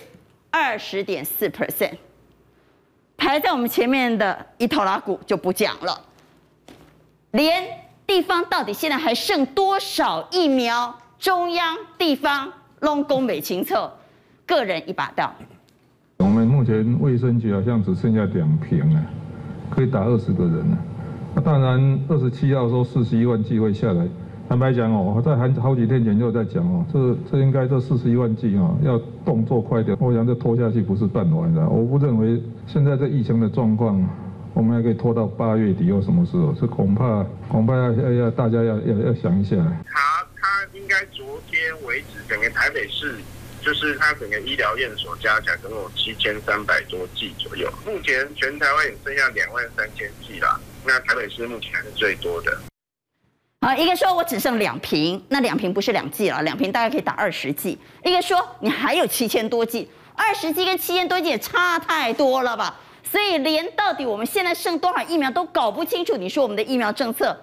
[0.49, 1.93] 二十点四 percent，
[3.15, 6.01] 排在我们前面的一头拉股就不讲了，
[7.29, 7.84] 连。
[8.07, 10.95] 地方到底现在还剩多少疫苗？
[11.17, 13.89] 中央、地方拢公北清测，
[14.45, 15.33] 个人一把刀。
[16.17, 19.01] 我们目前卫生局好像只剩下两瓶了，
[19.69, 20.77] 可以打二十个人了。
[21.33, 24.07] 那当然，二十七号说四十一万剂会下来。
[24.47, 29.97] 坦白讲哦，我在好好几天前就在讲哦，这这应该这四十一万剂哦，要动作快点。
[29.99, 31.67] 我想这拖下去不是办完的。
[31.67, 34.05] 我不认为现在这疫情的状况。
[34.55, 36.53] 我们还可以拖到八月底又什么时候？
[36.53, 39.57] 这恐怕恐怕要要要大家要要要想一下。
[39.85, 43.17] 他他应该昨天为止，整个台北市
[43.61, 47.69] 就是他整个医疗院所加起来，总共有七千三百多剂左右。
[47.85, 52.57] 目前全台湾也剩下两万三千剂啦，那台北市目前还是最多的。
[53.59, 57.77] 啊，一个说我只剩两瓶，那两瓶不是两剂了，两瓶大概可以打二十剂。
[58.05, 62.79] 一个说你还有七千多剂，二十剂跟七千多剂也差太多了吧？
[63.15, 67.33] 所以连到底我们现在剩多少疫苗都搞不清楚，你说我们的疫苗政策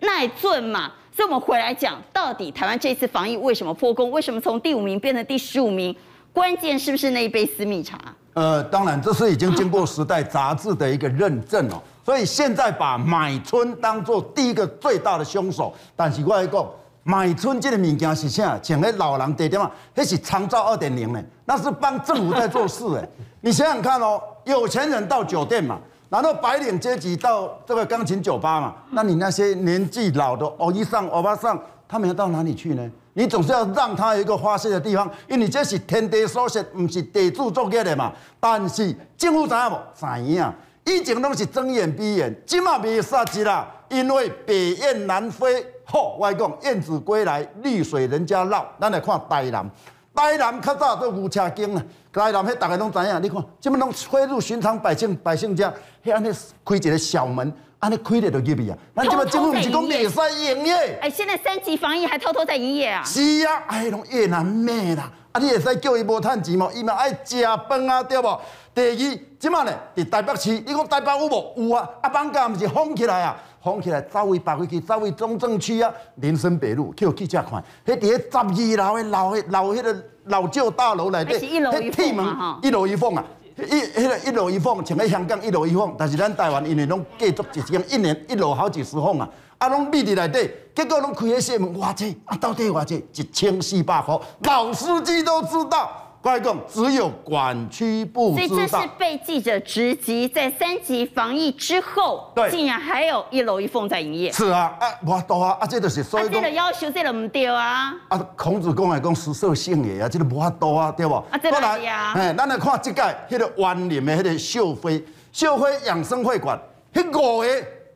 [0.00, 0.92] 耐准吗？
[1.16, 4.10] 所以我们回来讲，到底台湾这次防疫为什么破功？
[4.10, 5.96] 为什么从第五名变成第十五名？
[6.30, 7.98] 关键是不是那一杯私密茶？
[8.34, 11.80] 呃，当然这是已经经过时代杂志的一个认证哦。
[12.04, 16.68] 所以现在把买春当做第一个最大的凶手，但是我来讲。
[17.04, 18.60] 买春这个物件是啥？
[18.62, 23.08] 像那老人地点嘛，那是长照二点零呢，那是帮政府在做事哎。
[23.40, 32.90] 你想想看哦，有钱人到酒店嘛，然后白领阶级到这个钢琴酒吧嘛，那你那些年纪老的欧吉桑、欧巴桑，他们要到哪里去呢？
[33.12, 38.12] 你总是要让他有一个发泄的地方，因为你这是天地所设，不是地主作业的嘛。
[38.40, 39.78] 但是政府知影无？
[39.94, 40.52] 知影，
[40.86, 45.66] 以前拢是睁眼闭眼，今嘛没杀鸡啦，因为北雁南飞。
[45.84, 48.66] 吼，我讲燕子归来，绿水人家绕。
[48.78, 49.68] 咱来看台南，
[50.14, 51.82] 台南较早做牛车经啊，
[52.18, 55.72] 台南迄大家拢知影，你看，即么拢飞入寻常百姓百姓家，
[56.04, 56.28] 迄安尼
[56.64, 58.76] 开一个小门，安尼开咧就入去啊。
[58.96, 60.98] 咱即么政府毋是讲袂使营业？
[61.00, 63.04] 哎，现在三级防疫还偷偷在营业啊？
[63.04, 65.10] 是啊，哎，拢越南咩啦？
[65.30, 66.70] 啊，你会使叫伊无趁钱无？
[66.72, 68.40] 伊嘛爱食饭啊，对无？
[68.74, 69.72] 第二，即么呢？
[69.94, 71.68] 伫台北市，你讲台北有无？
[71.68, 73.36] 有啊，啊，艋舺毋是封起来啊？
[73.62, 79.92] 封起来，走位爬回去，走去中正区啊，林森北路，去有记者看，迄伫咧十二楼的楼的老迄个
[80.28, 82.26] 老旧大楼内底，迄铁门
[82.62, 83.24] 一楼一缝啊，
[83.56, 93.04] 一迄个一楼一缝，像喺香港一楼一缝，但是咱台湾因为拢继续一间一年一楼好几十缝啊，啊拢密伫内底，结果拢开个细门，偌济啊，到底偌济？
[93.14, 95.90] 一千四百块，老司机都知道。
[96.22, 104.32] 外公只有管区部知道，所以这是被记者直击，在三级防疫之后，对，竟然还有一楼一凤在营业。
[104.32, 106.32] 是啊，啊，无多啊，啊，这就是所以讲。
[106.32, 107.94] 啊，这个要求，这个唔对啊。
[108.08, 111.14] 啊，孔子讲来讲，食色性也啊，这个无多啊，对不？
[111.14, 112.12] 啊，这个是啊。
[112.14, 115.02] 哎，咱来看这届，迄个万林的迄个秀辉，
[115.32, 116.60] 秀辉养生会馆，
[116.92, 117.46] 迄五个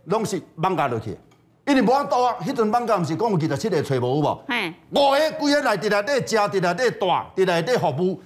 [0.05, 1.19] 拢是放假落去。
[1.65, 4.45] 因为无法度啊，迄阵放假毋是讲有二十七个找无有无？
[4.49, 8.21] 嘿，五个规个来伫内底食，伫内底住，伫内底服务。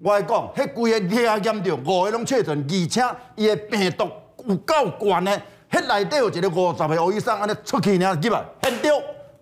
[0.00, 3.02] 我来讲，迄规个厉严重，五个拢确诊，而且
[3.34, 4.08] 伊的病毒
[4.46, 5.42] 有够悬的。
[5.70, 8.92] 迄内底有一个五十个学医生安尼出去呢，入来现场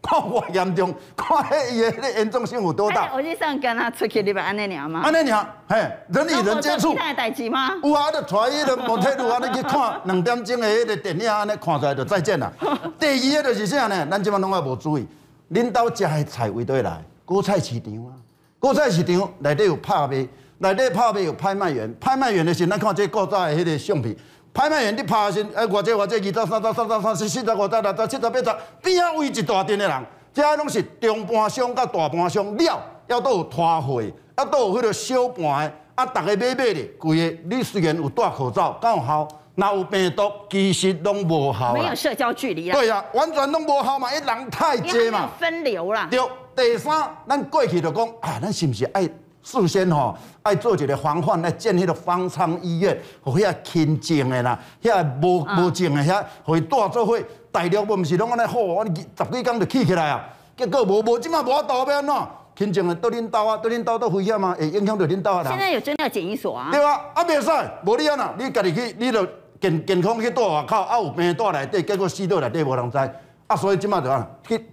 [0.09, 3.11] 看偌严重，看迄伊个迄个严重性有多大。
[3.13, 5.01] 我就想跟他出去入来安尼尔吗？
[5.03, 5.77] 安尼尔，嘿，
[6.09, 6.93] 人与人接触。
[6.93, 7.73] 其他代志吗？
[7.83, 12.53] 有啊，就带伊个摩铁路安尼去看两点钟的迄个电影，安尼看出来就再见啦。
[13.01, 14.07] 第二个就是啥呢？
[14.09, 15.07] 咱即摆拢也无注意，
[15.53, 18.15] 恁兜食的菜为对来，果菜市场啊，
[18.61, 20.27] 果菜市场内底有拍卖。
[20.59, 24.17] 内底拍卖有拍卖员，拍卖员的是，咱看这古早的迄个相片，
[24.57, 34.03] 拍卖员你拍的时，哎，偌济偌济，二十、三十、三十、三十、四十、五十、六十、七十、八十，边啊围一大阵的人，这拢是中盘商甲大盘商了，还都有拖货，
[34.35, 39.29] 啊，都有迄个小盘的，啊，逐个买买的，规个你虽然有戴口罩，敢有效？
[39.57, 41.75] 若有病毒，其实拢无效。
[41.75, 42.73] 没有社交距离啊。
[42.79, 45.29] 对啊，完全拢无效嘛，因人太济嘛。
[45.39, 46.09] 分流啦。
[46.11, 46.19] 对，
[46.55, 49.07] 第三，咱过去就讲，啊，咱是毋是爱？
[49.47, 57.17] 事先吼爱做一个防范，来建迄个方舱医院，互遐轻症的啦，遐无无症的遐，互伊带做伙。
[57.53, 58.93] 大陆无毋是拢安尼好，我十
[59.33, 60.29] 几工就起起来啊。
[60.57, 62.15] 结果无无即马无法度要安怎？
[62.57, 65.45] 轻症的到恁兜啊，到恁兜都危险啊，会影响到恁兜啊。
[65.47, 66.69] 现在有真的检疫所啊？
[66.73, 67.51] 对啊，啊袂使，
[67.87, 68.27] 无你安怎？
[68.39, 69.25] 你家己去，你就
[69.61, 72.99] 健健康去住外口，啊有病住内底，结果死到内底无人知。
[73.47, 74.67] 啊，所以即马就啊去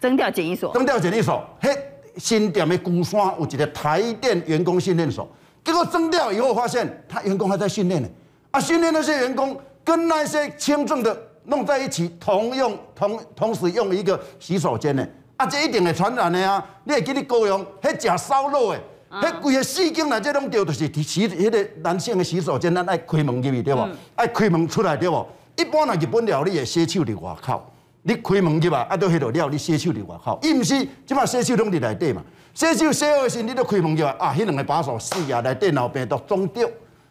[0.00, 1.70] 征调检疫所，征调检疫所，嘿。
[2.16, 5.28] 新店的鼓山有一个台电员工训练所，
[5.64, 8.08] 结果征调以后发现，他员工还在训练呢。
[8.50, 15.06] 啊，训练那些员工跟那些轻症的弄在一起，同用同同时用一个洗手间呢。
[15.36, 16.64] 啊，这一定会传染的啊！
[16.84, 18.80] 你会记得高雄，迄食烧肉的，
[19.20, 23.86] 迄规个四间来这种掉就是洗迄个男性的洗手间，咱爱开门入去对不？
[24.14, 25.26] 爱开门出来对不？
[25.56, 27.62] 一般呢日本料理的洗手伫外口。
[28.06, 32.22] 你开门去吧，啊，都迄落了，你洗手伫外口，伊毋是，即马洗手拢伫内底嘛。
[32.54, 36.68] 洗手洗好时，你都开门去吧，啊，迄两个把手死啊，来电脑病毒中掉。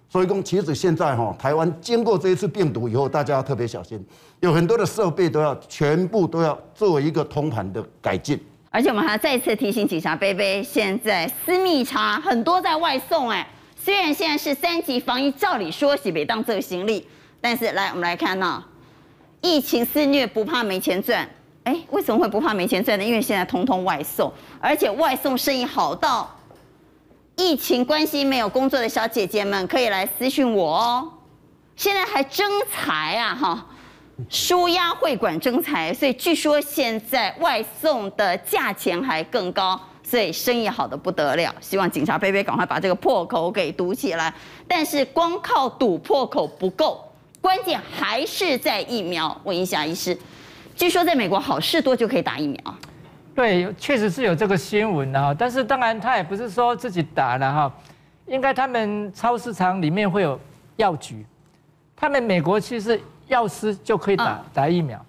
[0.08, 4.02] 所以讲，其实现在吼，台湾经过这一次病毒以后，大家要特别小心，
[4.40, 8.40] 有很多的设备都要全部都要做一个通盘的改进。
[8.70, 17.06] 而且我们还要再次提醒警察贝贝，现在私密茶很多在外送，哎，虽然现在是三级防疫，照理说是别当这个行李，
[17.42, 18.64] 但是来我们来看呢。
[19.46, 21.30] 疫情肆虐，不怕没钱赚。
[21.66, 23.06] 哎，为什么会不怕没钱赚呢？
[23.06, 26.36] 因为现在通通外送，而且外送生意好到
[27.36, 31.12] 疫情关系没有工作的小姐姐们可以来私讯我哦。
[31.76, 33.68] 现在还征才啊，哈，
[34.30, 41.54] 舒压会馆征才，所以据说现在外送的价钱还更高，所以生意好得不得了。
[41.62, 44.34] 希望警察贝贝赶快把这个破口给堵起来。
[44.68, 47.04] 但是光靠堵破口不够。
[47.46, 49.40] 关键还是在疫苗。
[49.44, 50.18] 问一下医师，
[50.76, 52.76] 据说在美国好事多就可以打疫苗。
[53.36, 55.32] 对，确实是有这个新闻啊。
[55.32, 57.72] 但是当然他也不是说自己打了哈，
[58.26, 60.40] 应该他们超市场里面会有
[60.78, 61.24] 药局，
[61.96, 65.00] 他们美国其实药师就可以打打疫苗，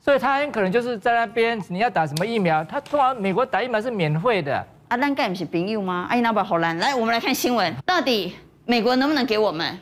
[0.00, 4.56] 所以他很可能就是在那边你要打什么疫苗，他通常美国打疫苗是免费的。
[4.88, 6.06] 啊，那该不是朋友吗？
[6.08, 6.78] 哎，那不好难。
[6.78, 9.78] 来，我们来看新闻，到底美国能不能给我们？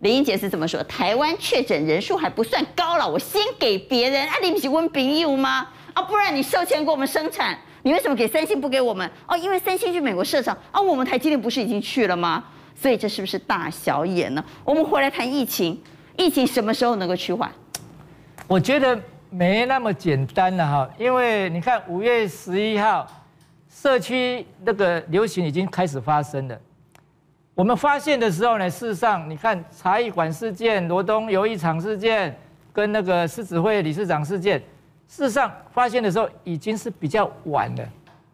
[0.00, 0.82] 林英杰是怎么说？
[0.84, 4.26] 台湾确诊人数还不算高了，我先给别人。
[4.28, 5.66] 啊，你不是温炳义吗？
[5.94, 9.10] 啊，不然你收钱给我们生产，你为什么给三星不给我们？
[9.26, 12.44] 哦，因为三星去美国设厂啊，我们台积电不是已经去了吗？
[12.74, 14.44] 所以这是不是大小眼呢？
[14.64, 15.80] 我们回来谈疫情，
[16.18, 17.50] 疫情什么时候能够趋缓？
[18.46, 23.06] 我觉得没那么简单了哈，因为你看五月十一号
[23.72, 26.60] 社区那个流行已经开始发生了。
[27.54, 32.36] 我们发现的时候呢，事实上你看茶艺馆事件、罗东游艺场事件
[32.72, 34.58] 跟那个狮子会理事长事件，
[35.06, 37.88] 事实上发现的时候已经是比较晚了。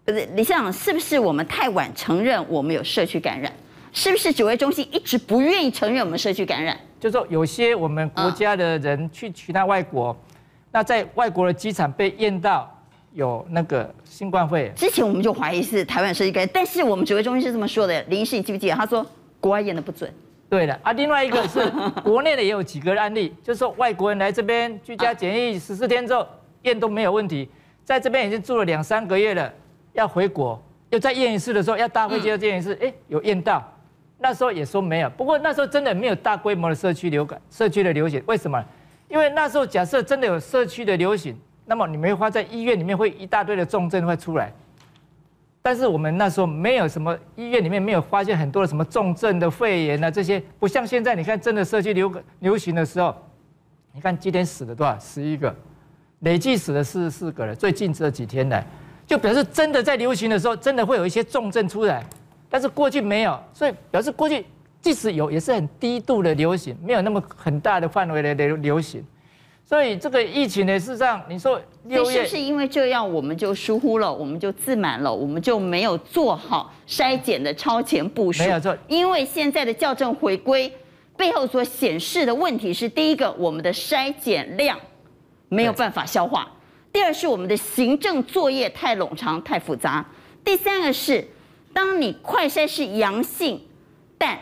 [0.06, 3.52] 不是理事长，是不是我们太晚承认我们有社区感染？
[3.92, 6.74] 是不是指挥中心一直不愿意承认我们社区感染？
[6.98, 10.16] 就是说有些我们国家的人去其他外国，
[10.72, 12.74] 那在外国的机场被验到
[13.12, 14.74] 有那个新冠肺炎。
[14.74, 18.02] 之前我们就怀疑是台湾社区感染，但是我们指挥中心是这么说的。
[18.04, 18.74] 林医师，你记不记得？
[18.74, 19.04] 他说
[19.40, 20.12] 国外验的不准。
[20.48, 21.64] 对的啊，另外一个是
[22.02, 26.26] 国内的也有几个案例，就是说外国人来这边居家检疫十四天之后
[26.62, 27.48] 验都没有问题，
[27.84, 29.52] 在这边已经住了两三个月了，
[29.92, 33.62] 要回国又再验一次的时候要搭飞机要验一次，哎，有验到。
[34.18, 38.22] 那时候也说没有，不过那时候真的没有大规模的社区流感、社区的流行。
[38.26, 38.62] 为什么？
[39.08, 41.34] 因为那时候假设真的有社区的流行，
[41.66, 44.52] 那么你没花在医院里面会一大堆的重症会出来。
[45.62, 53.14] 但是我们那时候没有什么医院里面没有发现很多的什么重症的肺炎啊这些，不像现在你看真的社区流流行的时候，
[53.92, 54.98] 你看今天死了多少？
[54.98, 55.54] 十一个，
[56.20, 57.54] 累计死了四十四个了。
[57.54, 58.66] 最近这几天来，
[59.06, 62.02] 就表示真的在流行的时候，真的会有一些重症出来。
[62.48, 64.46] 但是过去没有，所以表示过去
[64.80, 69.04] 即使有，也是很低度的流行，没有那么很大的范围的流流行。
[69.64, 78.42] 所以这个疫情呢，事实上你说六月是不是因为这样我们就疏忽了，我们就自满了，我们就没有做好筛检的超前部署？
[78.42, 80.72] 没有错，因为现在的校正回归
[81.16, 84.78] 背后所显示的问题是：第一个，我们的筛检量
[85.48, 86.44] 没有办法消化；
[86.92, 90.04] 第二是我们的行政作业太冗长、太复杂；
[90.44, 91.26] 第三个是。
[91.72, 93.60] 当你快筛是阳性，
[94.18, 94.36] 但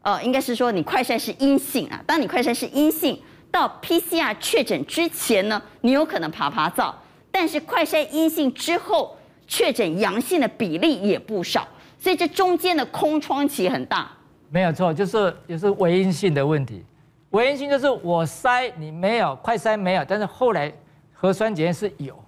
[0.00, 2.02] 呃，应该是说你快筛是阴性啊。
[2.06, 6.94] 当你快筛是阴性，到 PCR 确诊之前呢，你有可能爬爬灶，
[7.30, 11.66] 但是快筛阴性之后确诊阳性的比例也不少，
[11.98, 14.10] 所以这中间的空窗期很大。
[14.48, 16.84] 没有错，就是也是唯阴性的问题。
[17.30, 20.72] 唯阴性就是我筛你没有，快筛没有，但是后来
[21.12, 22.18] 核酸检验是有。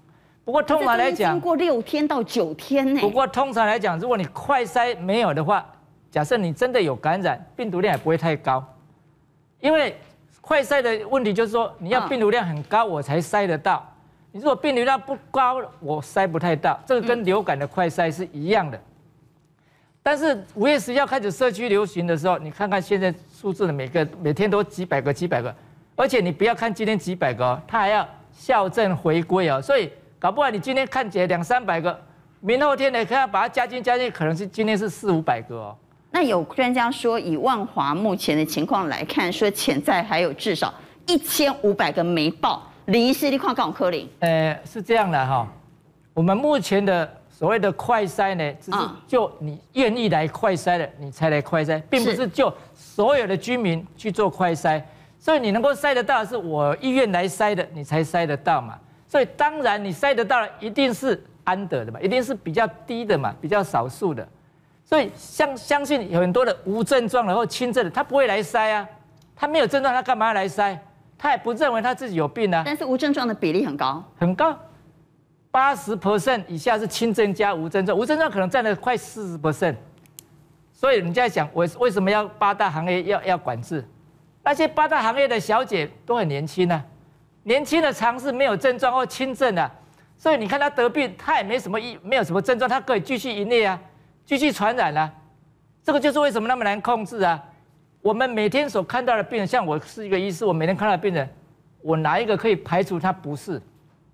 [0.45, 3.01] 不过通常来讲，经过六天到九天呢。
[3.01, 5.65] 不过通常来讲，如果你快筛没有的话，
[6.11, 8.65] 假设你真的有感染，病毒量也不会太高。
[9.61, 9.97] 因为
[10.43, 13.83] 快筛的问题就是说，你要病毒量很高，我才筛得到。
[14.31, 16.79] 你如果病毒量不高，我筛不太到。
[16.85, 18.79] 这个跟流感的快筛是一样的。
[20.03, 25.55] 但是五月十一号开始社区流行的时候，你看看现在数字的每个每天都几百个几百个，
[25.97, 29.91] 而且你不要看今天几百个哦，它还要校正回归哦，所以。
[30.23, 32.01] 搞不好你今天看起来两三百个，
[32.39, 35.77] 明后天呢，可要把它加进加进，可能是今天是四五百个哦。
[36.15, 40.73] 那有专家说，以万华目前的情况来看，说潜在还有至少
[41.07, 42.63] 一千五百个没报。
[42.85, 44.07] 林医师，你看看柯林。
[44.21, 45.49] 呃，是这样的哈，
[46.13, 54.83] 我们目前的所谓的快筛呢，只是就你愿意来快筛的，你才来快筛，并不是就所有的居民去做快筛。
[55.19, 58.79] 所以你能够筛得到，是我意愿来筛的，你才筛得到嘛。
[59.09, 64.29] 所以当然你筛得到了，一定是安得的嘛，一定是比较低的嘛，比较少数的。
[64.93, 68.87] 所以相相信有很多的无症状然后轻症的，他不会来筛啊，
[69.35, 70.79] 他没有症状，他干嘛要来筛？
[71.17, 72.63] 他也不认为他自己有病啊。
[72.63, 74.55] 但是无症状的比例很高，很高，
[75.51, 79.77] 八十 percent 以下是轻症加无症状，无症状可能占了快四十 percent。
[80.75, 83.83] 所以人家想，为为什么要八大行业要要管制？
[84.45, 86.85] 那些八大行业的小姐都很年轻啊。
[87.45, 89.71] 年轻的尝试没有症状或轻症的，
[90.19, 93.81] 所以你看他得病，他也没什么医，没有什么症状，他可以继续营业啊，
[94.25, 95.13] 继续传染啊。
[95.83, 97.43] 这个就是为什么那么难控制啊。
[98.01, 101.29] 我们每天所看到的病人，像我是一个医师，我每天看到的病人，
[101.81, 103.61] 我哪一个可以排除他不是？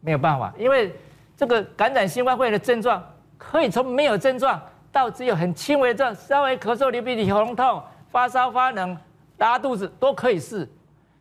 [0.01, 0.95] 没有办法，因为
[1.37, 3.05] 这个感染新冠肺炎的症状，
[3.37, 4.61] 可以从没有症状
[4.93, 8.97] 到只有很轻微的症，稍微咳嗽、流鼻涕、喉咙痛、发烧、发冷、
[9.39, 10.69] 拉肚子都可以是。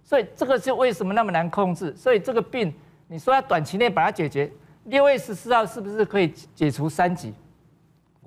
[0.04, 1.96] 所以这个是为什么那么难控制？
[1.96, 2.74] 所以这个病，
[3.08, 4.52] 你说要短期内把它解决，
[4.84, 7.34] 六月十四号是不是可以解除三级？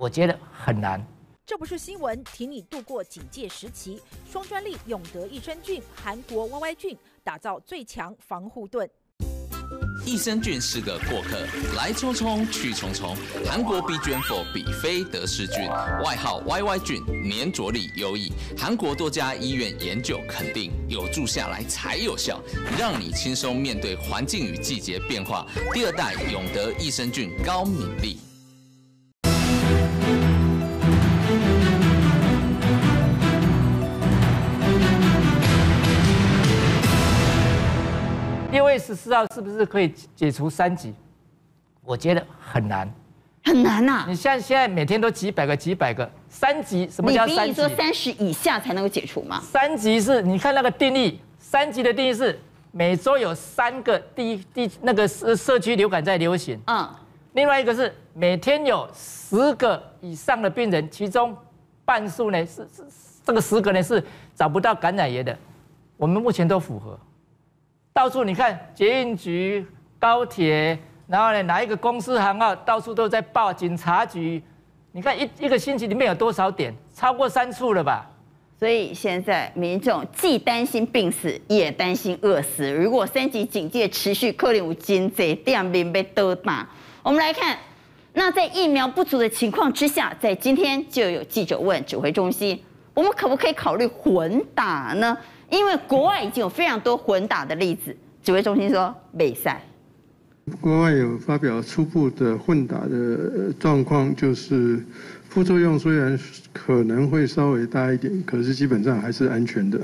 [0.00, 0.98] 我觉得很难。
[1.44, 4.00] 这不是新闻，替你度过警戒时期。
[4.32, 8.88] 双专利永德益生菌，韩国 YY 菌打造最强防护盾。
[10.06, 11.46] 益生菌是个过客，
[11.76, 13.14] 来匆匆去匆匆。
[13.44, 15.68] 韩国 B 卷 for 比菲德氏菌，
[16.02, 18.32] 外号 YY 菌，粘着力优异。
[18.56, 22.40] 韩国多家医院研究肯定，有住下来才有效，
[22.78, 25.46] 让你轻松面对环境与季节变化。
[25.74, 28.18] 第二代永德益生菌高敏力。
[38.50, 40.92] 六月十四号是不是可以解除三级？
[41.84, 42.92] 我觉得很难。
[43.44, 44.04] 很难呐。
[44.08, 47.50] 你像现在每天都几百个、几百个三级，什么叫三级？
[47.50, 49.40] 你说三十以下才能够解除吗？
[49.40, 52.36] 三级是，你看那个定义，三级的定义是
[52.72, 56.60] 每周有三个第一第那个社社区流感在流行。
[56.66, 56.88] 嗯。
[57.34, 61.36] 另外一个是每天有十个以上的病人，其中
[61.84, 62.84] 半数呢是是
[63.24, 64.02] 这个十个呢是
[64.34, 65.38] 找不到感染源的，
[65.96, 66.98] 我们目前都符合。
[68.00, 69.62] 到处你看捷运局、
[69.98, 73.52] 高铁，然后呢哪一个公司行号，到处都在报。
[73.52, 74.42] 警察局，
[74.92, 76.74] 你看一一个星期里面有多少点？
[76.94, 78.10] 超过三处了吧？
[78.58, 82.72] 所以现在民众既担心病死，也担心饿死。
[82.72, 86.66] 如果三级警戒持续，可能有经济店面被倒打。
[87.02, 87.58] 我们来看，
[88.14, 92.58] 那在疫苗不足的情况之下，在今天就有记者问指挥中心，
[92.94, 95.14] 我们可不可以考虑混打呢？
[95.50, 99.60] 因为国外已经有非常多混打的例子，指挥中心说美赛。
[100.60, 104.82] 国外有发表初步的混打的状况，就是。
[105.30, 106.18] 副作用虽然
[106.52, 109.80] 可能会稍微大一点，可是基本上还是安全的，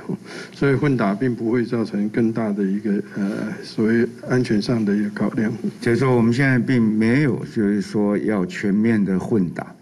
[0.53, 5.53] 所以混打并不会造成更大的一个呃所谓安全上的一个考量。
[5.81, 9.73] 就是说我们现在并没有就是说要全面的混打，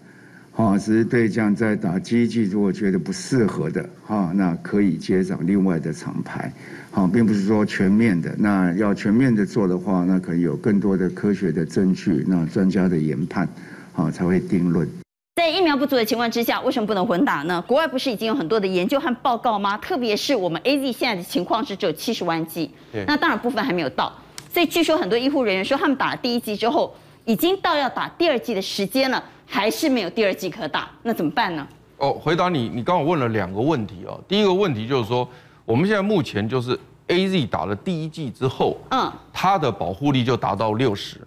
[0.55, 6.49] 哈，只是对这样在打机剂如果觉得不适合的哈，那可以接上另外的厂牌，
[6.91, 8.33] 好，并不是说全面的。
[8.37, 13.45] 那要全面的做的话，那可以有更多的科学的证据，那专家的研判，
[13.91, 14.87] 好才会定论。
[15.35, 17.61] 在疫苗不足的情况之下，为什么不能混打呢？
[17.67, 19.77] 国外不是已经有很多的研究和报告吗？
[19.79, 22.71] 特别是我们 AZ 现在的情况是只有七十万剂，
[23.05, 24.09] 那当然部分还没有到，
[24.53, 26.95] 所以据说很多医护人员说他们打了第一剂之后，
[27.25, 31.67] 已经到要打第二剂的时间了，还是没有第二剂可打，那怎么办呢？
[31.97, 34.19] 哦，回答你，你刚刚问了两个问题哦。
[34.27, 35.27] 第一个问题就是说，
[35.65, 41.19] 我们现在目前就是 AZ 打了第一剂之后，嗯，它的保护力就达到六十，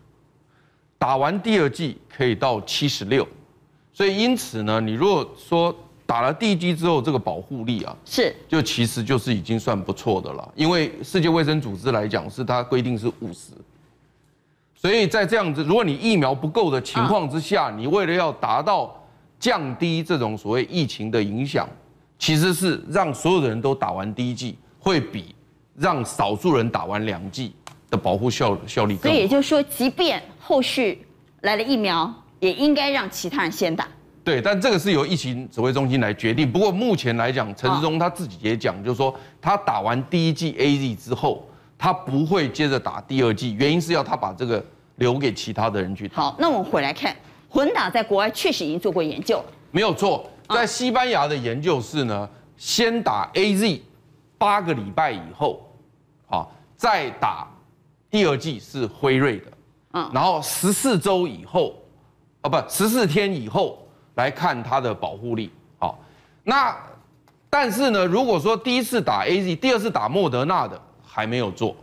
[0.99, 3.27] 打完第二剂可以到七十六。
[3.93, 5.75] 所以因此呢，你如果说
[6.07, 10.53] 打了第一剂之后，这个保护力啊，是就其实就是已经算不错的了。
[10.55, 13.51] 因为世界卫生组织来讲，是它规定是五十。
[14.81, 18.97] 所以在这样子，如果你疫苗不够的情况之下，你为了要达到
[19.41, 21.69] 降低这种所谓疫情的影响，
[22.19, 25.35] 其实是让所有的人都打完第一剂，会比
[25.75, 27.53] 让少数人打完两剂
[27.91, 29.03] 的保护效效力更。
[29.03, 31.05] 所以也就是说，即便后续
[31.41, 32.15] 来了疫苗。
[32.41, 33.85] 也应该让其他人先打。
[34.23, 36.49] 对，但这个是由疫情指挥中心来决定。
[36.49, 39.13] 不过目前来讲，陈时中他自己也讲，就是说
[39.43, 41.45] 他打完第一剂 AZ 之后，
[41.79, 44.63] 他不会接着打第二剂，原因是要他把这个
[44.97, 46.17] 留给其他的人去打。
[46.17, 47.17] 好，那我们回来看，
[47.49, 49.43] 混打在国外确实已经做过研究。
[49.71, 53.81] 没有错，在西班牙的研究是呢，先打 AZ
[54.37, 55.65] 八个礼拜以后，
[56.29, 56.45] 啊，
[56.77, 57.47] 再打
[58.11, 59.53] 第二剂是辉瑞的，
[59.93, 61.75] 嗯，然后十四周以后。
[62.41, 65.51] 啊，不，十四天以后来看它的保护力。
[65.77, 65.99] 好，
[66.45, 66.73] 那
[67.51, 71.75] 但是呢，如果说第一次打 AZ，第二次打莫德纳的还没有做，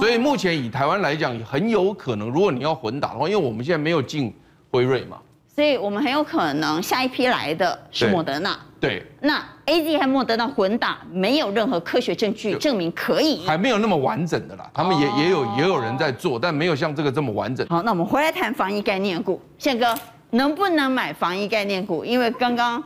[0.00, 4.34] 所以目前以台湾来讲，很有可能，如果你要混打的话，因为我们现在没有进
[4.70, 5.18] 辉瑞嘛，
[5.54, 8.58] 所以我们很有可能下一批来的是莫德纳。
[8.80, 14.70] 对，那 AZ 和莫德纳混打没有任何科学证据证明可以，还没有那么完整的啦。
[14.72, 17.66] 他们也也有也有人在做，但没有像这个这么完整。
[17.68, 19.92] 好，那我们回来谈防疫概念股，宪哥
[20.30, 22.04] 能不能买防疫概念股？
[22.04, 22.80] 因为刚刚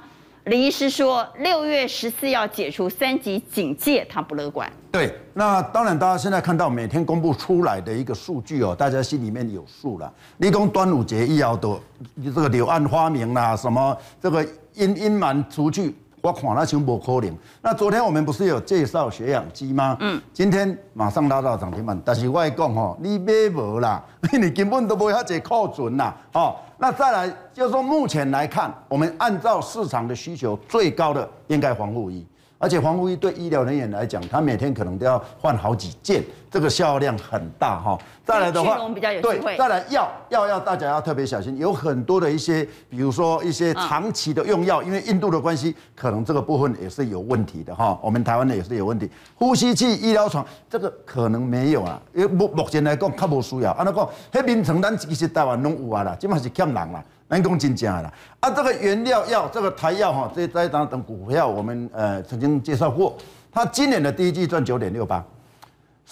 [0.44, 4.70] 林医师说六月十四要解除三级警戒，他不乐观。
[4.92, 10.12] 对，那当然大家现在看到每天公布出来的一个数据哦，大家心里面有数了。
[10.36, 11.80] 你讲端午节以后的
[12.22, 14.46] 这个柳暗花明啦，什么这个。
[14.74, 17.30] 阴阴霾出去，我看那全部可能。
[17.60, 19.94] 那昨天我们不是有介绍血氧机吗？
[20.00, 22.00] 嗯，今天马上拉到涨停板。
[22.02, 26.16] 但是我讲吼，你买无啦，你根本都没有遐济库存啦。
[26.32, 32.26] 哦，那再来就是说，目前来看，我们按照市场的需求，最高的应该防护衣。
[32.62, 36.22] 而且防护衣对医疗人员来讲，他每天可能都要换好几件，
[36.52, 37.98] 这个销量很大哈。
[38.24, 38.78] 再来的话，
[39.20, 47.98] 对，再来药药药，大家要特别小心，有很多的一些，比如说一些长期的用药，因为印度的关系，可能这个部分也是有问题的哈。
[48.00, 53.72] 我们台湾的也是有问题，呼吸器、医疗床这个可能没有啊，因为目目前来讲，较无需要。
[53.72, 57.02] 安那讲，那名称咱其实台湾拢有啊啦，基本上是欠人啦。
[57.28, 63.16] 人工真假啦，啊，这个原料药，这个台药哈，这这一档等股票，我们呃曾经介绍过，
[63.50, 65.24] 它今年的第一季赚九点六八，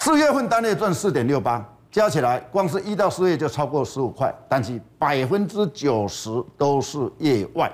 [0.03, 7.71] 四月份单月赚四点六八，加起来光是一到四月就超过十五块，但是百分之九十都是业外，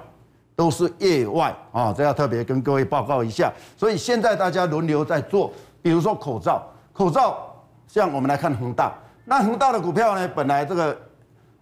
[0.53, 3.49] 都是业外啊，这要特别跟各位报告一下。
[3.78, 5.49] 所以现在大家轮流在做，
[5.82, 7.55] 比如说口罩，口罩
[7.88, 10.97] 像我们来看恒大，那恒大的股票呢，本来这个。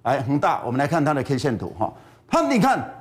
[0.02, 1.94] 哎恒大，我们来看它的 K 线图哈。
[2.28, 2.92] 它你看，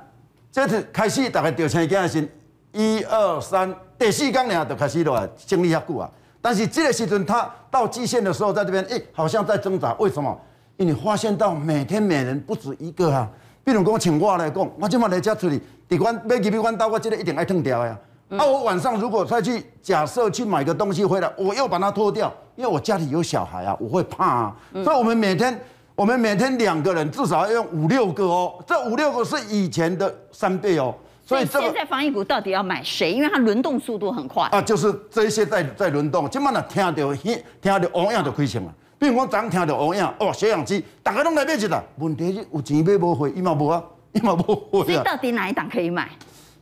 [0.51, 2.29] 这次开始大概掉钱几先，
[2.73, 6.09] 一二三，第四天呢就开始了，经历下久啊。
[6.45, 10.39] 但是这个时阵它到季线的时候，在这边哎，好像在挣扎，为什么？
[10.77, 13.27] 因为你发现到每天每人不止一个啊。
[13.63, 17.97] 比如讲，请我来讲，我今晚来家处理，你关要几笔关刀，我记得一定爱脱掉呀。
[18.27, 24.55] 那、啊、我晚上如果再去假设去买个东西回来，我又把它脱掉，因为我家里有小孩啊，我会怕啊。
[24.83, 25.59] 所以，我们每天。
[25.95, 30.93] 我们每天两个人至少要用五六个哦，这五六个是以前的三倍哦。
[31.25, 33.11] 所以现在防疫股到底要买谁？
[33.11, 36.29] 因为它轮动速度很快啊，就是这些在在轮动。
[36.29, 38.71] 今晚呢，听到听到欧阳就亏钱了。
[38.99, 41.83] 比如我早上听到欧阳哦，血氧机，大家都来买去了。
[41.97, 44.83] 问题是有钱买不回，一毛不啊，一毛不回。
[44.83, 46.09] 所以到底哪一档可以买？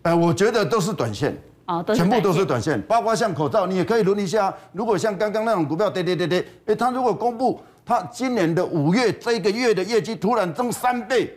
[0.03, 4.53] 呃，我觉得都是短线哦，全部都是短线，包括像口罩，你也可以轮一下。
[4.71, 7.59] 如果像刚刚那种股票跌跌跌跌，哎，它如果公布。
[7.85, 11.29] 它今年的五月这个月的业绩突然增三倍，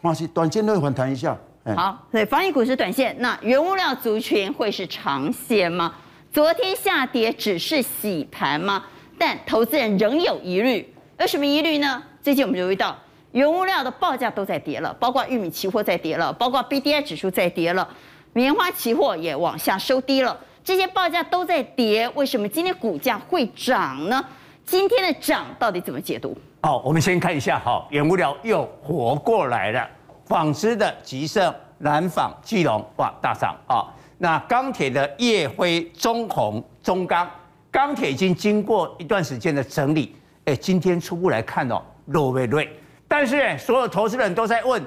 [0.00, 1.38] 那是短线会反弹一下。
[1.64, 5.94] 好，所以防疫股是短线，那原物料族群会是长线吗？
[6.32, 8.82] 昨天下跌只是洗盘吗？
[9.16, 12.02] 但投资人仍有疑虑，有什么疑虑呢？
[12.20, 12.96] 最近我们留意到
[13.30, 17.88] 原物料的报价都在跌了，包括玉米期货在跌了，包括 BDI 指数在跌了，
[18.32, 24.24] 棉花期货也往下收低了，这些报价都在跌，为什么今天股价会涨呢？
[24.64, 26.36] 今天的涨到底怎么解读？
[26.62, 29.88] 好，我们先看一下好，原物料又活过来了。
[30.32, 33.84] 纺织的吉盛、南纺、基隆哇大涨啊。
[34.16, 37.30] 那钢铁的烨辉、中红、中钢，
[37.70, 40.16] 钢铁已经经过一段时间的整理，
[40.46, 42.66] 哎，今天初步来看哦，落尾锐。
[43.06, 44.82] 但是所有投资人都在问，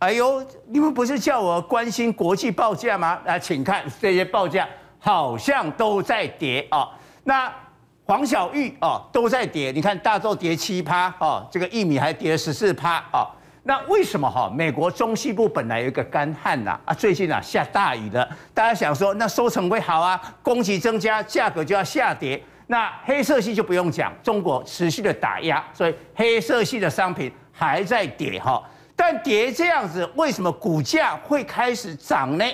[0.00, 3.16] 哎呦，你们不是叫我关心国际报价吗？
[3.24, 4.68] 来，请看这些报价
[4.98, 6.88] 好像都在跌啊。
[7.22, 7.48] 那
[8.06, 13.30] 黄小玉哦都在跌，你看大豆跌七趴哦，这个玉米还跌了十四趴哦。
[13.62, 14.50] 那为什么哈？
[14.54, 22.42] 美国中西部本来有一个干旱呐啊，最近啊下大雨了，大家想说那收成会好啊，供给增加，价格就要下跌。
[22.68, 28.62] 那黑色系就不用讲，中国持续的打压，所以黑色系的商品还在跌哈。
[28.96, 32.44] 但跌这样子，为什么股价会开始涨呢？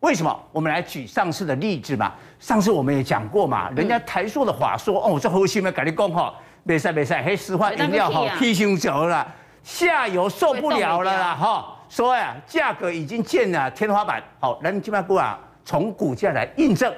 [0.00, 0.36] 为什么？
[0.52, 2.12] 我们来举上次的例子嘛。
[2.38, 6.32] 上次我们也讲过嘛，人家台塑的话说，嗯、哦，这后续面跟你讲哈，
[6.62, 9.26] 没事没事，黑石化饮料哈，批胸走了，
[9.62, 14.22] 下游受不了了啦哈，说呀啊，价格已经见了天花板。
[14.40, 16.92] 好，那你今麦股啊，从股价来印证，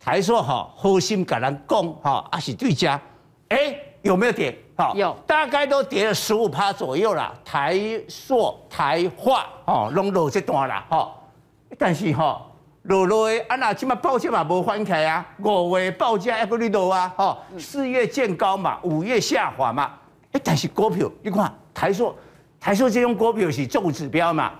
[0.00, 3.00] 台塑哈，核心跟人讲哈，阿是对家，
[3.48, 4.56] 哎，有没有跌？
[4.76, 7.32] 好，有，大概都跌了十五趴左右了。
[7.44, 11.12] 台塑、台化哦，拢落这段啦哈，
[11.78, 12.40] 但是哈。
[12.84, 19.90] 落落的，啊那起码报价嘛无翻起啊，五月报价还佫落啊，哈，四月见高嘛，五月下滑嘛，
[20.32, 22.16] 哎，但是股票你看台塑，
[22.60, 24.52] 台塑这种股票是重指标嘛，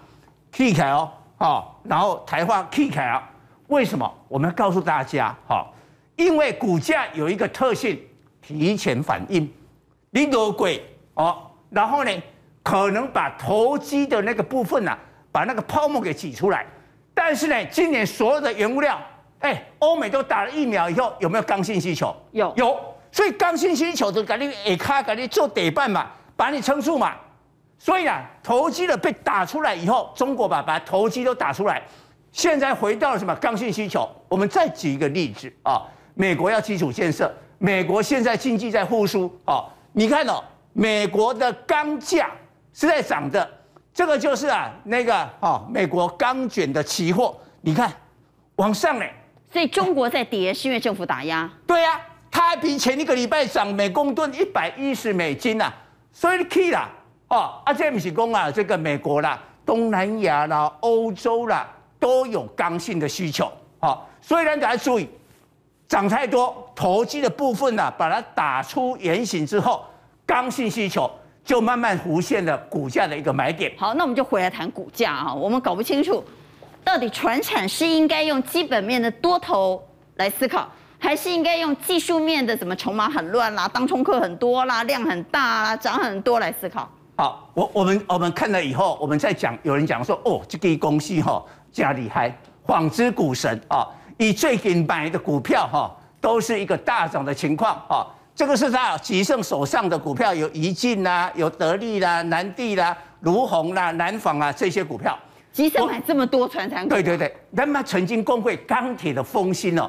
[0.52, 3.30] 起开哦，哦，然后台化起开啊，
[3.68, 4.12] 为什么？
[4.28, 5.66] 我们要告诉大家，哈，
[6.16, 7.98] 因为股价有一个特性，
[8.42, 9.50] 提前反应，
[10.10, 10.84] 你多鬼
[11.14, 12.10] 哦，然后呢，
[12.62, 14.98] 可能把投机的那个部分啊，
[15.30, 16.66] 把那个泡沫给挤出来。
[17.14, 19.00] 但是呢，今年所有的原物料，
[19.38, 22.14] 哎，欧美都打了疫苗以后，有没有刚性需求？
[22.32, 22.76] 有有，
[23.12, 27.14] 所以刚性需求就赶紧哎卡赶紧做底板嘛，把你撑住嘛。
[27.78, 31.82] 所以啊，投机的被打出来以后，中国把把投机都打出来，
[32.32, 34.08] 现在回到了什么刚性需求？
[34.28, 35.82] 我们再举一个例子啊，
[36.14, 42.30] 美国要基础建设，美国现在经济在复苏啊，你看哦，美国的钢价
[42.72, 43.48] 是在涨的。
[43.92, 47.92] 这个就是啊，那个哦，美国钢卷的期货，你看
[48.56, 49.12] 往上嘞，
[49.52, 51.48] 所以中国在跌，是因为政府打压。
[51.64, 55.74] 对呀、啊，它还比前一个礼拜涨每公吨一百一十美金呐、啊，
[56.14, 56.88] 所以 key 啦，
[57.28, 61.68] 哦，啊这不是讲啊，这个美国啦、东南亚啦、欧洲啦
[62.00, 65.06] 都有刚性的需求，哦，所以大家注意，
[65.86, 69.84] 涨太多，投机的部分呢、把它打出原形之后，
[70.24, 71.10] 刚性需求。
[71.44, 73.70] 就慢慢浮现了股价的一个买点。
[73.76, 75.34] 好，那我们就回来谈股价啊。
[75.34, 76.24] 我们搞不清楚，
[76.82, 80.66] 到底传产是应该用基本面的多头来思考，
[81.04, 86.88] 还是应该用技术面的怎么筹码很乱啦、当冲客很多啦、量很大啦、涨很多来思考？
[87.16, 89.54] 好，我我们我们看了以后，我们再讲。
[89.62, 92.34] 有人讲说，哦，这个公司哈加厉害，
[92.66, 93.86] 纺织股神啊，
[94.16, 98.06] 以最近买的股票哈，都是一个大涨的情况啊。
[98.34, 105.18] 这个是他吉盛手上的股票，有宜进啦，有得利啦，南地啦，如虹啦，南纺啊这些股票。
[105.52, 106.88] 吉盛买这么多传产股？
[106.88, 109.88] 对对对，他们曾经公会钢铁的风心哦，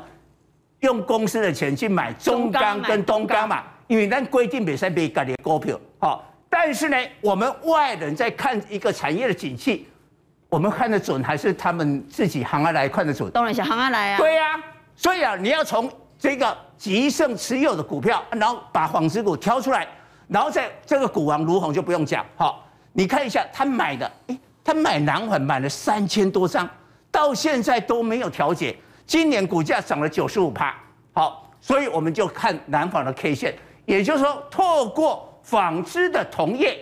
[0.82, 6.24] 用公司的钱去买中钢跟东钢嘛，因为咱规定别使买家己的股票，好。
[6.48, 9.90] 但是呢，我们外人在看一个产业的景气，
[10.48, 13.30] 我们看得准还是他们自己行啊来看得准？
[13.32, 14.18] 当然是行啊来啊。
[14.18, 14.64] 对呀、啊，
[14.96, 19.86] 所以啊，你要从这个吉盛持有的股票，然后把纺织股挑出来，
[20.30, 26.70] 然后在这个股王卢红就不用讲，好，你看一下他买的，诶，他买南环买了三千多张，
[27.12, 28.74] 到现在都没有调节，
[29.06, 30.76] 今年股价涨了九十五趴，
[31.14, 35.32] 好，所以我们就看南纺的 K 线，也就是说，透过。
[35.46, 36.76] 纺织的同业，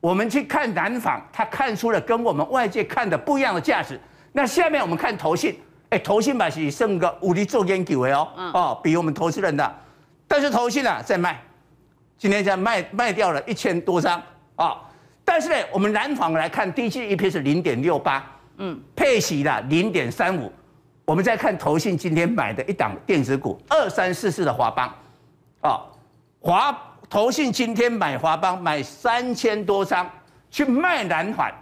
[0.00, 4.00] 我们去看南纺，它看出了跟我们外界看的不一样的价值。
[4.32, 5.56] 那下面我们看投信，
[5.90, 9.78] 哎，投信吧是剩个五厘做研究的哦，哦，比我们投资人的，
[10.26, 11.40] 但是投信啊在卖，
[12.18, 14.20] 今天在卖卖掉了一千多张
[14.56, 14.76] 啊。
[15.24, 20.52] 但是呢，我们南纺来看，第一季 EPS 是零点六八，嗯，配息的零点三五。
[21.10, 24.94] 我们再看投信今天买的一档电子股二三四四的华邦，
[25.60, 25.82] 啊，
[26.38, 26.86] 华。
[27.08, 30.08] 投信今天买华邦买三千多张
[30.52, 31.52] 去卖南环，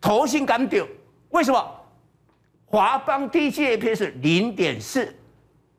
[0.00, 0.86] 投信敢丢？
[1.30, 1.68] 为什么？
[2.64, 5.12] 华邦第一季 EPS 是零点四，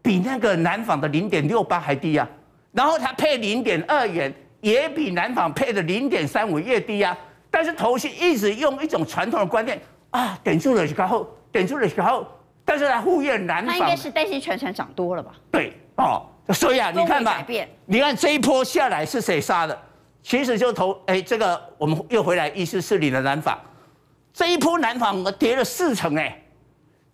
[0.02, 2.28] 比那个南纺的零点六八还低啊。
[2.74, 7.18] 然后它配零点二元，也比南纺配的零点三五越低啊。
[7.50, 12.28] 但是投信一直用一种传统的观念啊，点数了就高，点数了就高，
[12.68, 13.74] 但是他护院南纺。
[13.74, 15.32] 它应该是担心传产涨多了吧？
[15.50, 16.28] 对，哦。
[16.54, 17.46] 所以啊，你看吧，
[17.86, 19.78] 你看这一波下来是谁杀的？
[20.24, 23.58] 其实就投哎，这个我们又回来一四四零的南纺，
[24.34, 26.42] 这一波南纺跌了四成哎，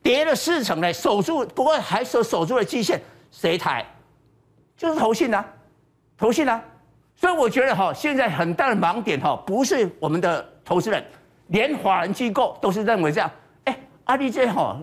[0.03, 3.01] 跌了四成哎，守住不过还守守住了基线，
[3.31, 3.83] 谁抬？
[4.77, 5.43] 就是投信啊，
[6.17, 6.61] 投信啊。
[7.15, 11.03] 所以我觉得哈，现在很大的盲点哈，不是我们的投资人，
[11.47, 13.31] 连法人机构都是认为这样。
[13.65, 14.77] 哎，阿力这哈，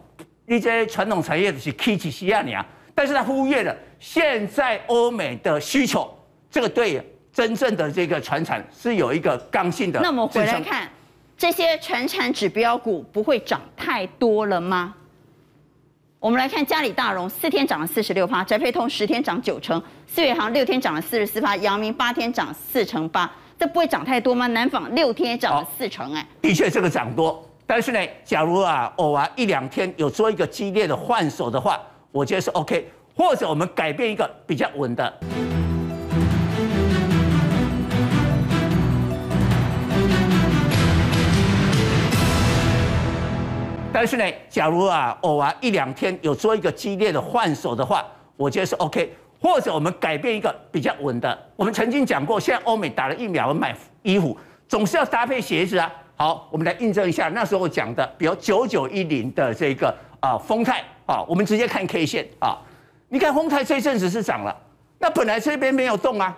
[0.50, 2.66] 你这传统产业是起起西亚尼啊。
[2.92, 6.12] 但是他忽略了现在欧美的需求，
[6.50, 7.00] 这个对
[7.32, 10.00] 真正的这个船产是有一个刚性的。
[10.00, 10.90] 那我们回来看
[11.38, 14.92] 这些船产指标股不会涨太多了吗？
[16.18, 24.48] 我们来看嘉里大荣四天涨了四十六趴，宅配通十天涨九成，四月航六天涨了四十四趴，阳明八天涨四成八，这不会涨太多吗？
[24.48, 31.80] 南纺六天涨了四成，哎，的确这个涨多，但是呢，假如啊偶尔一两天有做一个激烈的换手的话。
[32.10, 35.14] 我觉得是 OK，或者我们改变一个比较稳的。
[43.92, 48.04] 但是呢，假如啊偶尔一两天有做一个激烈的换手的话，
[48.34, 51.38] 我觉得是 OK，或者我们改变一个比较稳的。
[51.54, 55.88] 我们曾经讲过，现在欧美打了疫苗，买衣服总是要搭配鞋子啊。
[56.20, 60.84] 好，我们来印证一下那时候讲的，比如九九一零的这个啊丰泰。
[61.06, 62.58] 啊，我们直接看 K 线啊，
[63.08, 64.54] 你看丰泰这阵子是涨了，
[64.98, 66.36] 那本来这边没有动啊，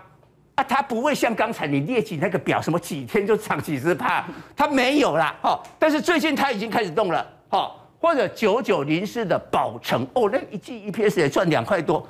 [0.55, 4.25] 啊，它不会像刚才你列举那个表，什么几天就涨几十趴，
[4.57, 7.71] 它没有啦，哈，但是最近它已经开始动了，哈，
[8.01, 12.09] 或者九九零四的宝成，哦，那一季 EPS 也赚两块多，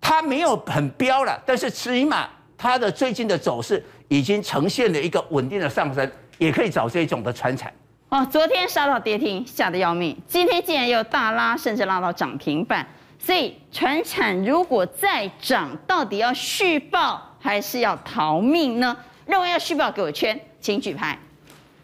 [0.00, 6.10] 它没有很飙了，但是起码它的最近的走势已经呈现了一个稳定的上升，
[6.40, 7.70] 也可以找这种的传产。
[8.08, 10.16] 哦，昨天杀到跌停，吓得要命。
[10.26, 12.84] 今天竟然又大拉，甚至拉到涨停板。
[13.18, 18.96] 所以，传产如果再涨，到底要续抱还是要逃命呢？
[19.26, 21.16] 认为要续抱，给我圈，请举牌。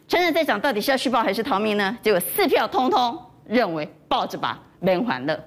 [0.09, 1.97] 传产再涨，到底是要续抱还是逃命呢？
[2.03, 5.39] 结果四票通通认为抱着吧，免欢乐。